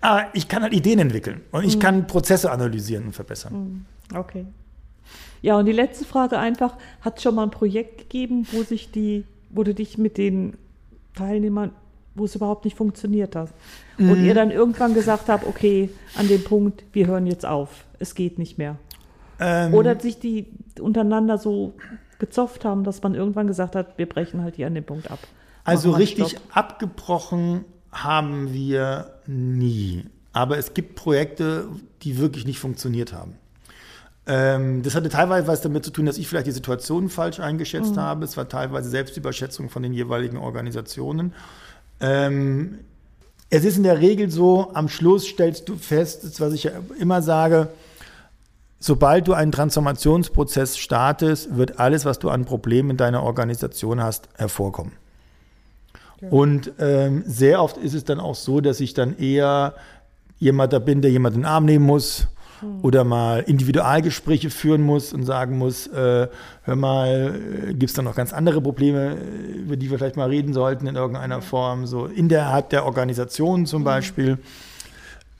Aber 0.00 0.26
ich 0.32 0.48
kann 0.48 0.62
halt 0.62 0.72
Ideen 0.72 0.98
entwickeln 0.98 1.42
und 1.50 1.64
ich 1.64 1.76
mhm. 1.76 1.80
kann 1.80 2.06
Prozesse 2.06 2.50
analysieren 2.50 3.06
und 3.06 3.12
verbessern. 3.12 3.86
Mhm. 4.10 4.16
Okay. 4.16 4.46
Ja, 5.46 5.56
und 5.56 5.66
die 5.66 5.72
letzte 5.72 6.04
Frage 6.04 6.40
einfach, 6.40 6.74
hat 7.02 7.18
es 7.18 7.22
schon 7.22 7.36
mal 7.36 7.44
ein 7.44 7.52
Projekt 7.52 7.98
gegeben, 7.98 8.48
wo 8.50 8.64
sich 8.64 8.90
die, 8.90 9.22
wo 9.50 9.62
du 9.62 9.74
dich 9.74 9.96
mit 9.96 10.18
den 10.18 10.54
Teilnehmern, 11.14 11.70
wo 12.16 12.24
es 12.24 12.34
überhaupt 12.34 12.64
nicht 12.64 12.76
funktioniert 12.76 13.36
hat? 13.36 13.50
Mhm. 13.96 14.10
Und 14.10 14.24
ihr 14.24 14.34
dann 14.34 14.50
irgendwann 14.50 14.92
gesagt 14.92 15.28
habt, 15.28 15.46
okay, 15.46 15.88
an 16.16 16.26
dem 16.26 16.42
Punkt, 16.42 16.82
wir 16.92 17.06
hören 17.06 17.28
jetzt 17.28 17.46
auf, 17.46 17.84
es 18.00 18.16
geht 18.16 18.40
nicht 18.40 18.58
mehr. 18.58 18.74
Ähm. 19.38 19.72
Oder 19.72 20.00
sich 20.00 20.18
die 20.18 20.46
untereinander 20.80 21.38
so 21.38 21.74
gezofft 22.18 22.64
haben, 22.64 22.82
dass 22.82 23.00
man 23.04 23.14
irgendwann 23.14 23.46
gesagt 23.46 23.76
hat, 23.76 23.98
wir 23.98 24.08
brechen 24.08 24.42
halt 24.42 24.56
hier 24.56 24.66
an 24.66 24.74
dem 24.74 24.82
Punkt 24.82 25.12
ab. 25.12 25.20
Also 25.62 25.92
richtig 25.92 26.30
Stopp. 26.30 26.42
abgebrochen 26.50 27.64
haben 27.92 28.52
wir 28.52 29.12
nie. 29.28 30.06
Aber 30.32 30.58
es 30.58 30.74
gibt 30.74 30.96
Projekte, 30.96 31.68
die 32.02 32.18
wirklich 32.18 32.46
nicht 32.46 32.58
funktioniert 32.58 33.12
haben. 33.12 33.34
Ähm, 34.28 34.82
das 34.82 34.96
hatte 34.96 35.08
teilweise 35.08 35.46
was 35.46 35.60
damit 35.60 35.84
zu 35.84 35.92
tun, 35.92 36.06
dass 36.06 36.18
ich 36.18 36.26
vielleicht 36.26 36.48
die 36.48 36.52
Situation 36.52 37.08
falsch 37.08 37.38
eingeschätzt 37.38 37.94
mhm. 37.94 38.00
habe. 38.00 38.24
Es 38.24 38.36
war 38.36 38.48
teilweise 38.48 38.90
Selbstüberschätzung 38.90 39.70
von 39.70 39.82
den 39.82 39.92
jeweiligen 39.92 40.36
Organisationen. 40.36 41.32
Ähm, 42.00 42.80
es 43.48 43.64
ist 43.64 43.76
in 43.76 43.84
der 43.84 44.00
Regel 44.00 44.30
so, 44.30 44.72
am 44.74 44.88
Schluss 44.88 45.26
stellst 45.26 45.68
du 45.68 45.76
fest, 45.76 46.40
was 46.40 46.52
ich 46.52 46.64
ja 46.64 46.72
immer 46.98 47.22
sage, 47.22 47.68
sobald 48.80 49.28
du 49.28 49.34
einen 49.34 49.52
Transformationsprozess 49.52 50.76
startest, 50.76 51.56
wird 51.56 51.78
alles, 51.78 52.04
was 52.04 52.18
du 52.18 52.28
an 52.28 52.44
Problemen 52.44 52.90
in 52.90 52.96
deiner 52.96 53.22
Organisation 53.22 54.02
hast, 54.02 54.28
hervorkommen. 54.34 54.92
Ja. 56.20 56.28
Und 56.30 56.72
ähm, 56.80 57.22
sehr 57.26 57.62
oft 57.62 57.76
ist 57.76 57.94
es 57.94 58.04
dann 58.04 58.18
auch 58.18 58.34
so, 58.34 58.60
dass 58.60 58.80
ich 58.80 58.94
dann 58.94 59.16
eher 59.16 59.74
jemand 60.38 60.72
da 60.72 60.80
bin, 60.80 61.00
der 61.00 61.12
jemanden 61.12 61.38
in 61.38 61.42
den 61.42 61.48
Arm 61.48 61.64
nehmen 61.64 61.86
muss 61.86 62.26
oder 62.82 63.04
mal 63.04 63.40
Individualgespräche 63.40 64.50
führen 64.50 64.82
muss 64.82 65.12
und 65.12 65.24
sagen 65.24 65.58
muss, 65.58 65.86
äh, 65.88 66.28
hör 66.62 66.76
mal, 66.76 67.34
äh, 67.68 67.74
gibt 67.74 67.90
es 67.90 67.92
da 67.94 68.02
noch 68.02 68.14
ganz 68.14 68.32
andere 68.32 68.60
Probleme, 68.60 69.16
äh, 69.16 69.58
über 69.58 69.76
die 69.76 69.90
wir 69.90 69.98
vielleicht 69.98 70.16
mal 70.16 70.28
reden 70.28 70.52
sollten 70.52 70.86
in 70.86 70.96
irgendeiner 70.96 71.42
Form, 71.42 71.86
so 71.86 72.06
innerhalb 72.06 72.70
der 72.70 72.84
Organisation 72.84 73.66
zum 73.66 73.80
hm. 73.80 73.84
Beispiel. 73.84 74.38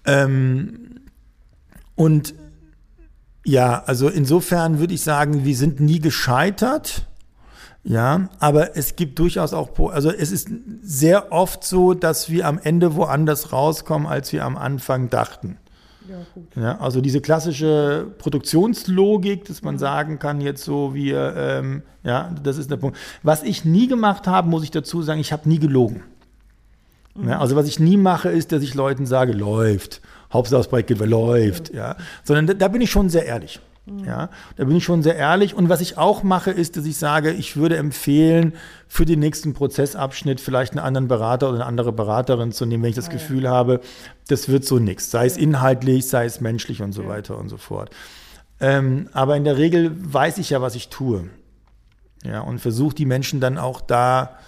Ähm, 0.04 1.00
und 1.94 2.34
ja, 3.44 3.82
also 3.86 4.08
insofern 4.08 4.78
würde 4.78 4.94
ich 4.94 5.02
sagen, 5.02 5.44
wir 5.44 5.56
sind 5.56 5.80
nie 5.80 6.00
gescheitert. 6.00 7.06
Ja, 7.84 8.30
aber 8.40 8.76
es 8.76 8.96
gibt 8.96 9.20
durchaus 9.20 9.52
auch, 9.52 9.78
also 9.90 10.10
es 10.10 10.32
ist 10.32 10.48
sehr 10.82 11.30
oft 11.30 11.62
so, 11.62 11.94
dass 11.94 12.28
wir 12.28 12.48
am 12.48 12.58
Ende 12.58 12.96
woanders 12.96 13.52
rauskommen, 13.52 14.08
als 14.08 14.32
wir 14.32 14.44
am 14.44 14.56
Anfang 14.56 15.08
dachten. 15.08 15.58
Ja, 16.08 16.16
gut. 16.34 16.44
Ja, 16.56 16.78
also 16.78 17.00
diese 17.00 17.20
klassische 17.20 18.06
Produktionslogik, 18.18 19.44
dass 19.44 19.62
man 19.62 19.78
sagen 19.78 20.18
kann, 20.18 20.40
jetzt 20.40 20.64
so 20.64 20.94
wie, 20.94 21.10
ähm, 21.10 21.82
ja, 22.04 22.34
das 22.42 22.58
ist 22.58 22.70
der 22.70 22.76
Punkt. 22.76 22.96
Was 23.22 23.42
ich 23.42 23.64
nie 23.64 23.88
gemacht 23.88 24.26
habe, 24.26 24.48
muss 24.48 24.62
ich 24.62 24.70
dazu 24.70 25.02
sagen, 25.02 25.20
ich 25.20 25.32
habe 25.32 25.48
nie 25.48 25.58
gelogen. 25.58 26.02
Mhm. 27.14 27.28
Ja, 27.28 27.40
also 27.40 27.56
was 27.56 27.66
ich 27.66 27.78
nie 27.78 27.96
mache, 27.96 28.28
ist, 28.28 28.52
dass 28.52 28.62
ich 28.62 28.74
Leuten 28.74 29.06
sage, 29.06 29.32
läuft. 29.32 30.00
Hauptsache 30.32 30.58
das 30.58 30.68
Projekt 30.68 30.88
geht, 30.88 30.98
läuft. 31.00 31.72
Mhm. 31.72 31.78
Ja. 31.78 31.96
Sondern 32.24 32.46
da, 32.46 32.54
da 32.54 32.68
bin 32.68 32.80
ich 32.80 32.90
schon 32.90 33.08
sehr 33.08 33.26
ehrlich. 33.26 33.60
Ja, 34.04 34.30
da 34.56 34.64
bin 34.64 34.76
ich 34.76 34.84
schon 34.84 35.04
sehr 35.04 35.14
ehrlich. 35.14 35.54
Und 35.54 35.68
was 35.68 35.80
ich 35.80 35.96
auch 35.96 36.24
mache, 36.24 36.50
ist, 36.50 36.76
dass 36.76 36.84
ich 36.86 36.96
sage, 36.96 37.30
ich 37.30 37.56
würde 37.56 37.76
empfehlen, 37.76 38.54
für 38.88 39.04
den 39.04 39.20
nächsten 39.20 39.54
Prozessabschnitt 39.54 40.40
vielleicht 40.40 40.72
einen 40.72 40.84
anderen 40.84 41.06
Berater 41.06 41.48
oder 41.48 41.58
eine 41.58 41.66
andere 41.66 41.92
Beraterin 41.92 42.50
zu 42.50 42.66
nehmen, 42.66 42.82
wenn 42.82 42.90
ich 42.90 42.96
das 42.96 43.08
ah, 43.08 43.12
Gefühl 43.12 43.44
ja. 43.44 43.50
habe, 43.50 43.80
das 44.26 44.48
wird 44.48 44.64
so 44.64 44.80
nichts. 44.80 45.12
Sei 45.12 45.26
es 45.26 45.36
inhaltlich, 45.36 46.08
sei 46.08 46.24
es 46.24 46.40
menschlich 46.40 46.82
und 46.82 46.92
so 46.92 47.02
ja. 47.02 47.08
weiter 47.08 47.38
und 47.38 47.48
so 47.48 47.58
fort. 47.58 47.90
Ähm, 48.58 49.08
aber 49.12 49.36
in 49.36 49.44
der 49.44 49.56
Regel 49.56 49.92
weiß 49.94 50.38
ich 50.38 50.50
ja, 50.50 50.60
was 50.60 50.74
ich 50.74 50.88
tue. 50.88 51.30
Ja, 52.24 52.40
und 52.40 52.58
versuche 52.58 52.94
die 52.94 53.06
Menschen 53.06 53.40
dann 53.40 53.56
auch 53.56 53.80
da 53.80 54.38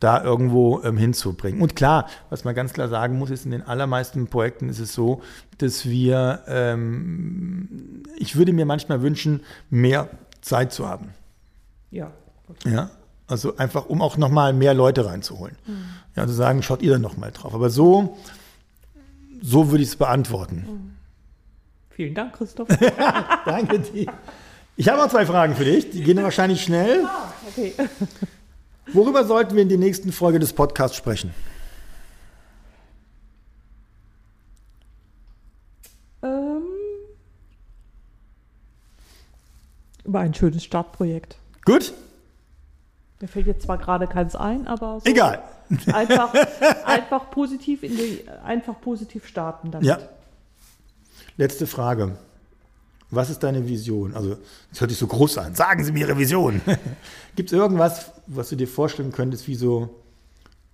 da 0.00 0.24
irgendwo 0.24 0.82
ähm, 0.82 0.96
hinzubringen. 0.96 1.60
Und 1.60 1.76
klar, 1.76 2.08
was 2.30 2.44
man 2.44 2.54
ganz 2.54 2.72
klar 2.72 2.88
sagen 2.88 3.18
muss, 3.18 3.30
ist, 3.30 3.44
in 3.44 3.50
den 3.50 3.62
allermeisten 3.62 4.26
Projekten 4.26 4.68
ist 4.68 4.80
es 4.80 4.94
so, 4.94 5.22
dass 5.58 5.86
wir, 5.86 6.42
ähm, 6.48 8.02
ich 8.16 8.36
würde 8.36 8.52
mir 8.52 8.64
manchmal 8.64 9.02
wünschen, 9.02 9.42
mehr 9.68 10.08
Zeit 10.40 10.72
zu 10.72 10.88
haben. 10.88 11.10
Ja. 11.90 12.10
Ja, 12.64 12.90
also 13.28 13.56
einfach, 13.58 13.86
um 13.86 14.02
auch 14.02 14.16
nochmal 14.16 14.52
mehr 14.52 14.74
Leute 14.74 15.06
reinzuholen. 15.06 15.56
Mhm. 15.66 15.84
Ja, 16.16 16.26
zu 16.26 16.32
sagen, 16.32 16.62
schaut 16.62 16.82
ihr 16.82 16.92
dann 16.92 17.02
nochmal 17.02 17.30
drauf. 17.30 17.54
Aber 17.54 17.70
so, 17.70 18.16
so 19.40 19.70
würde 19.70 19.82
ich 19.82 19.90
es 19.90 19.96
beantworten. 19.96 20.64
Mhm. 20.66 20.96
Vielen 21.90 22.14
Dank, 22.14 22.32
Christoph. 22.32 22.68
Danke 23.44 23.80
dir. 23.80 24.10
Ich 24.76 24.88
habe 24.88 24.98
noch 24.98 25.10
zwei 25.10 25.26
Fragen 25.26 25.54
für 25.54 25.64
dich. 25.64 25.90
Die 25.90 26.02
gehen 26.02 26.22
wahrscheinlich 26.22 26.62
schnell. 26.62 27.04
Ah, 27.04 27.32
okay. 27.46 27.74
Worüber 28.92 29.24
sollten 29.24 29.54
wir 29.54 29.62
in 29.62 29.68
der 29.68 29.78
nächsten 29.78 30.12
Folge 30.12 30.38
des 30.38 30.52
Podcasts 30.52 30.96
sprechen? 30.96 31.32
Ähm, 36.22 36.62
über 40.04 40.20
ein 40.20 40.34
schönes 40.34 40.64
Startprojekt. 40.64 41.36
Gut. 41.64 41.92
Mir 43.20 43.28
fällt 43.28 43.46
jetzt 43.46 43.62
zwar 43.62 43.78
gerade 43.78 44.06
keins 44.06 44.34
ein, 44.34 44.66
aber 44.66 45.00
so 45.00 45.10
egal. 45.10 45.42
Einfach, 45.92 46.32
einfach 46.84 47.30
positiv 47.30 47.82
in 47.82 47.96
die, 47.96 48.24
einfach 48.42 48.80
positiv 48.80 49.26
starten 49.26 49.70
damit. 49.70 49.86
Ja. 49.86 49.98
Letzte 51.36 51.66
Frage. 51.66 52.16
Was 53.10 53.28
ist 53.28 53.42
deine 53.42 53.66
Vision? 53.66 54.14
Also, 54.14 54.36
das 54.70 54.80
hört 54.80 54.90
sich 54.90 54.98
so 54.98 55.06
groß 55.06 55.38
an. 55.38 55.54
Sagen 55.54 55.82
Sie 55.84 55.90
mir 55.90 56.06
Ihre 56.06 56.16
Vision. 56.16 56.60
Gibt 57.36 57.52
es 57.52 57.58
irgendwas, 57.58 58.12
was 58.26 58.50
du 58.50 58.56
dir 58.56 58.68
vorstellen 58.68 59.10
könntest, 59.10 59.48
wie 59.48 59.56
so 59.56 60.00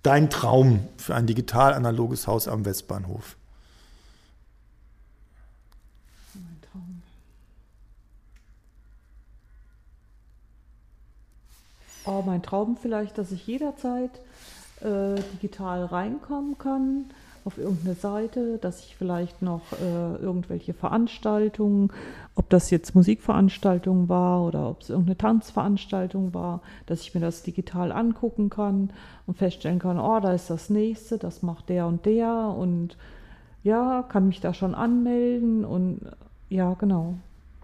dein 0.03 0.29
Traum 0.29 0.87
für 0.97 1.15
ein 1.15 1.25
digital-analoges 1.25 2.27
Haus 2.27 2.47
am 2.47 2.63
Westbahnhof? 2.63 3.35
Mein 6.35 6.61
Traum. 6.71 7.01
Oh, 12.05 12.21
mein 12.21 12.43
Traum 12.43 12.77
vielleicht, 12.79 13.17
dass 13.17 13.31
ich 13.31 13.47
jederzeit 13.47 14.11
äh, 14.81 15.15
digital 15.33 15.85
reinkommen 15.85 16.59
kann 16.59 17.05
auf 17.47 17.57
irgendeine 17.57 17.95
Seite, 17.95 18.57
dass 18.57 18.81
ich 18.81 18.97
vielleicht 18.97 19.41
noch 19.41 19.61
äh, 19.81 20.21
irgendwelche 20.21 20.73
Veranstaltungen, 20.73 21.93
ob 22.35 22.49
das 22.49 22.69
jetzt 22.71 22.93
Musikveranstaltungen 22.93 24.09
war 24.09 24.43
oder 24.43 24.69
ob 24.69 24.81
es 24.81 24.89
irgendeine 24.89 25.17
Tanzveranstaltung 25.17 26.33
war, 26.33 26.61
dass 26.87 27.01
ich 27.01 27.15
mir 27.15 27.21
das 27.21 27.43
digital 27.43 27.93
angucken 27.93 28.49
kann 28.49 28.89
und 29.25 29.37
feststellen 29.37 29.79
kann, 29.79 29.97
oh, 29.97 30.19
da 30.19 30.33
ist 30.33 30.49
das 30.49 30.69
nächste, 30.69 31.17
das 31.17 31.41
macht 31.41 31.69
der 31.69 31.87
und 31.87 32.05
der 32.05 32.53
und 32.57 32.97
ja, 33.63 34.03
kann 34.03 34.27
mich 34.27 34.41
da 34.41 34.53
schon 34.53 34.75
anmelden 34.75 35.63
und 35.63 36.01
ja, 36.49 36.73
genau. 36.73 37.15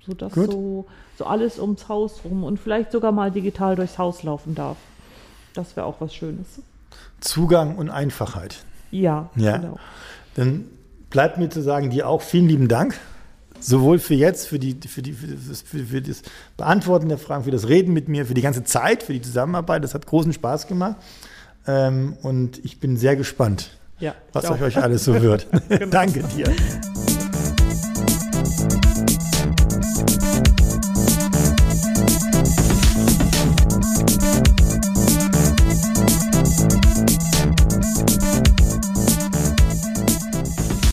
So 0.05 0.13
dass 0.13 0.33
so, 0.33 0.85
so 1.17 1.25
alles 1.25 1.59
ums 1.59 1.89
Haus 1.89 2.21
rum 2.23 2.45
und 2.45 2.57
vielleicht 2.57 2.93
sogar 2.93 3.11
mal 3.11 3.31
digital 3.31 3.75
durchs 3.75 3.97
Haus 3.97 4.23
laufen 4.23 4.55
darf. 4.55 4.77
Das 5.53 5.75
wäre 5.75 5.85
auch 5.85 5.99
was 5.99 6.15
Schönes. 6.15 6.61
Zugang 7.19 7.75
und 7.75 7.89
Einfachheit. 7.89 8.65
Ja, 8.93 9.29
ja. 9.35 9.57
genau. 9.57 9.79
Dann 10.35 10.65
bleibt 11.09 11.37
mir 11.37 11.49
zu 11.49 11.61
sagen, 11.61 11.89
dir 11.89 12.07
auch 12.07 12.21
vielen 12.21 12.47
lieben 12.47 12.67
Dank. 12.67 12.95
Sowohl 13.59 13.97
für 13.97 14.13
jetzt, 14.13 14.47
für, 14.47 14.59
die, 14.59 14.77
für, 14.87 15.01
die, 15.01 15.13
für, 15.13 15.27
das, 15.27 15.61
für, 15.61 15.79
für 15.85 16.01
das 16.01 16.21
Beantworten 16.57 17.07
der 17.07 17.17
Fragen, 17.17 17.45
für 17.45 17.51
das 17.51 17.69
Reden 17.69 17.93
mit 17.93 18.09
mir, 18.09 18.25
für 18.25 18.33
die 18.33 18.41
ganze 18.41 18.65
Zeit, 18.65 19.03
für 19.03 19.13
die 19.13 19.21
Zusammenarbeit. 19.21 19.83
Das 19.83 19.93
hat 19.93 20.05
großen 20.05 20.33
Spaß 20.33 20.67
gemacht. 20.67 20.97
Ähm, 21.65 22.17
und 22.21 22.63
ich 22.65 22.81
bin 22.81 22.97
sehr 22.97 23.15
gespannt, 23.15 23.69
ja, 23.99 24.15
was 24.33 24.49
euch 24.49 24.77
alles 24.77 25.05
so 25.05 25.21
wird. 25.21 25.47
genau. 25.69 25.85
Danke 25.87 26.23
dir. 26.23 26.53